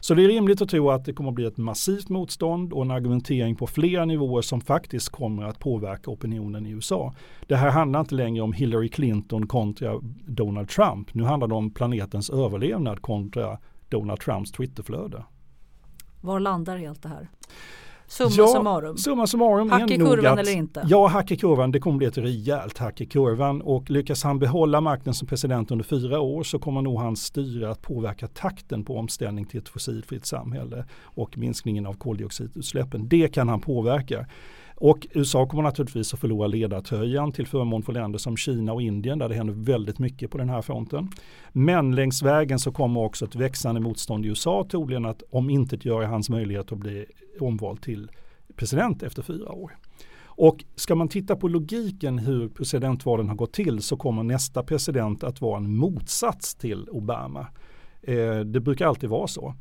Så 0.00 0.14
det 0.14 0.24
är 0.24 0.28
rimligt 0.28 0.62
att 0.62 0.68
tro 0.68 0.90
att 0.90 1.04
det 1.04 1.12
kommer 1.12 1.30
att 1.30 1.34
bli 1.34 1.44
ett 1.44 1.56
massivt 1.56 2.08
motstånd 2.08 2.72
och 2.72 2.82
en 2.82 2.90
argumentering 2.90 3.56
på 3.56 3.66
flera 3.66 4.04
nivåer 4.04 4.42
som 4.42 4.60
faktiskt 4.60 5.08
kommer 5.08 5.42
att 5.44 5.58
påverka 5.58 6.10
opinionen 6.10 6.66
i 6.66 6.70
USA. 6.70 7.14
Det 7.46 7.56
här 7.56 7.70
handlar 7.70 8.00
inte 8.00 8.14
längre 8.14 8.42
om 8.42 8.52
Hillary 8.52 8.88
Clinton 8.88 9.46
kontra 9.46 10.00
Donald 10.26 10.68
Trump. 10.68 11.14
Nu 11.14 11.22
handlar 11.22 11.48
det 11.48 11.54
om 11.54 11.70
planetens 11.70 12.30
överlevnad 12.30 13.02
kontra 13.02 13.58
Donald 13.88 14.20
Trumps 14.20 14.52
Twitterflöde. 14.52 15.24
Var 16.24 16.40
landar 16.40 16.76
helt 16.76 17.02
det 17.02 17.08
här? 17.08 17.28
Summa 18.06 18.30
ja, 18.36 18.46
summarum. 18.46 18.96
Summa 18.96 19.26
summarum 19.26 19.70
hack 19.70 19.90
i 19.90 19.96
kurvan 19.96 20.32
att, 20.32 20.38
eller 20.38 20.52
inte? 20.52 20.84
Ja, 20.88 21.06
hack 21.06 21.30
i 21.30 21.36
kurvan. 21.36 21.72
Det 21.72 21.80
kommer 21.80 21.98
bli 21.98 22.06
ett 22.06 22.18
rejält 22.18 22.78
hack 22.78 23.00
i 23.00 23.06
kurvan 23.06 23.62
och 23.62 23.90
lyckas 23.90 24.22
han 24.24 24.38
behålla 24.38 24.80
makten 24.80 25.14
som 25.14 25.28
president 25.28 25.70
under 25.70 25.84
fyra 25.84 26.20
år 26.20 26.42
så 26.42 26.58
kommer 26.58 26.82
nog 26.82 27.00
hans 27.00 27.22
styre 27.24 27.70
att 27.70 27.82
påverka 27.82 28.26
takten 28.26 28.84
på 28.84 28.98
omställning 28.98 29.44
till 29.44 29.60
ett 29.60 29.68
fossilfritt 29.68 30.26
samhälle 30.26 30.84
och 31.02 31.38
minskningen 31.38 31.86
av 31.86 31.94
koldioxidutsläppen. 31.94 33.08
Det 33.08 33.28
kan 33.28 33.48
han 33.48 33.60
påverka. 33.60 34.26
Och 34.76 35.06
USA 35.12 35.46
kommer 35.46 35.62
naturligtvis 35.62 36.14
att 36.14 36.20
förlora 36.20 36.46
ledartröjan 36.46 37.32
till 37.32 37.46
förmån 37.46 37.82
för 37.82 37.92
länder 37.92 38.18
som 38.18 38.36
Kina 38.36 38.72
och 38.72 38.82
Indien 38.82 39.18
där 39.18 39.28
det 39.28 39.34
händer 39.34 39.54
väldigt 39.54 39.98
mycket 39.98 40.30
på 40.30 40.38
den 40.38 40.48
här 40.48 40.62
fronten. 40.62 41.08
Men 41.52 41.94
längs 41.94 42.22
vägen 42.22 42.58
så 42.58 42.72
kommer 42.72 43.00
också 43.00 43.24
ett 43.24 43.36
växande 43.36 43.80
motstånd 43.80 44.24
i 44.24 44.28
USA 44.28 44.66
troligen 44.70 45.04
att 45.04 45.22
om 45.30 45.50
inte 45.50 45.78
göra 45.80 46.06
hans 46.06 46.30
möjlighet 46.30 46.72
att 46.72 46.78
bli 46.78 47.06
omvald 47.40 47.82
till 47.82 48.10
president 48.56 49.02
efter 49.02 49.22
fyra 49.22 49.52
år. 49.52 49.76
Och 50.36 50.64
ska 50.74 50.94
man 50.94 51.08
titta 51.08 51.36
på 51.36 51.48
logiken 51.48 52.18
hur 52.18 52.48
presidentvalen 52.48 53.28
har 53.28 53.36
gått 53.36 53.52
till 53.52 53.82
så 53.82 53.96
kommer 53.96 54.22
nästa 54.22 54.62
president 54.62 55.24
att 55.24 55.40
vara 55.40 55.56
en 55.56 55.76
motsats 55.76 56.54
till 56.54 56.88
Obama. 56.88 57.46
Eh, 58.02 58.38
det 58.38 58.60
brukar 58.60 58.86
alltid 58.86 59.10
vara 59.10 59.26
så. 59.26 59.54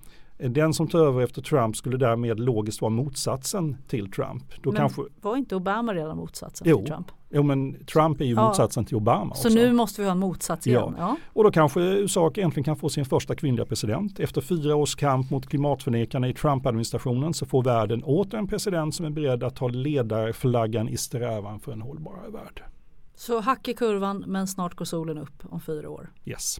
Den 0.49 0.73
som 0.73 0.87
tar 0.87 0.99
över 0.99 1.21
efter 1.21 1.41
Trump 1.41 1.75
skulle 1.77 1.97
därmed 1.97 2.39
logiskt 2.39 2.81
vara 2.81 2.89
motsatsen 2.89 3.77
till 3.87 4.11
Trump. 4.11 4.43
Då 4.61 4.71
men 4.71 4.81
kanske... 4.81 5.01
var 5.21 5.37
inte 5.37 5.55
Obama 5.55 5.93
redan 5.93 6.17
motsatsen 6.17 6.67
jo. 6.69 6.77
till 6.77 6.87
Trump? 6.87 7.07
Jo 7.29 7.43
men 7.43 7.85
Trump 7.85 8.21
är 8.21 8.25
ju 8.25 8.33
ja. 8.33 8.47
motsatsen 8.47 8.85
till 8.85 8.95
Obama. 8.95 9.35
Så 9.35 9.47
också. 9.47 9.59
nu 9.59 9.73
måste 9.73 10.01
vi 10.01 10.07
ha 10.07 10.11
en 10.11 10.19
motsats 10.19 10.67
igen? 10.67 10.81
Ja. 10.81 10.93
ja. 10.97 11.17
Och 11.33 11.43
då 11.43 11.51
kanske 11.51 11.81
USA 11.81 12.27
äntligen 12.27 12.63
kan 12.63 12.75
få 12.75 12.89
sin 12.89 13.05
första 13.05 13.35
kvinnliga 13.35 13.65
president. 13.65 14.19
Efter 14.19 14.41
fyra 14.41 14.75
års 14.75 14.95
kamp 14.95 15.31
mot 15.31 15.47
klimatförnekarna 15.49 16.27
i 16.27 16.33
Trump-administrationen 16.33 17.33
så 17.33 17.45
får 17.45 17.63
världen 17.63 18.03
åter 18.03 18.37
en 18.37 18.47
president 18.47 18.95
som 18.95 19.05
är 19.05 19.09
beredd 19.09 19.43
att 19.43 19.55
ta 19.55 19.67
ledarflaggan 19.67 20.89
i 20.89 20.97
strävan 20.97 21.59
för 21.59 21.71
en 21.71 21.81
hållbarare 21.81 22.29
värld. 22.29 22.63
Så 23.15 23.39
hack 23.39 23.67
i 23.67 23.73
kurvan 23.73 24.23
men 24.27 24.47
snart 24.47 24.75
går 24.75 24.85
solen 24.85 25.17
upp 25.17 25.43
om 25.49 25.61
fyra 25.61 25.89
år? 25.89 26.11
Yes. 26.25 26.59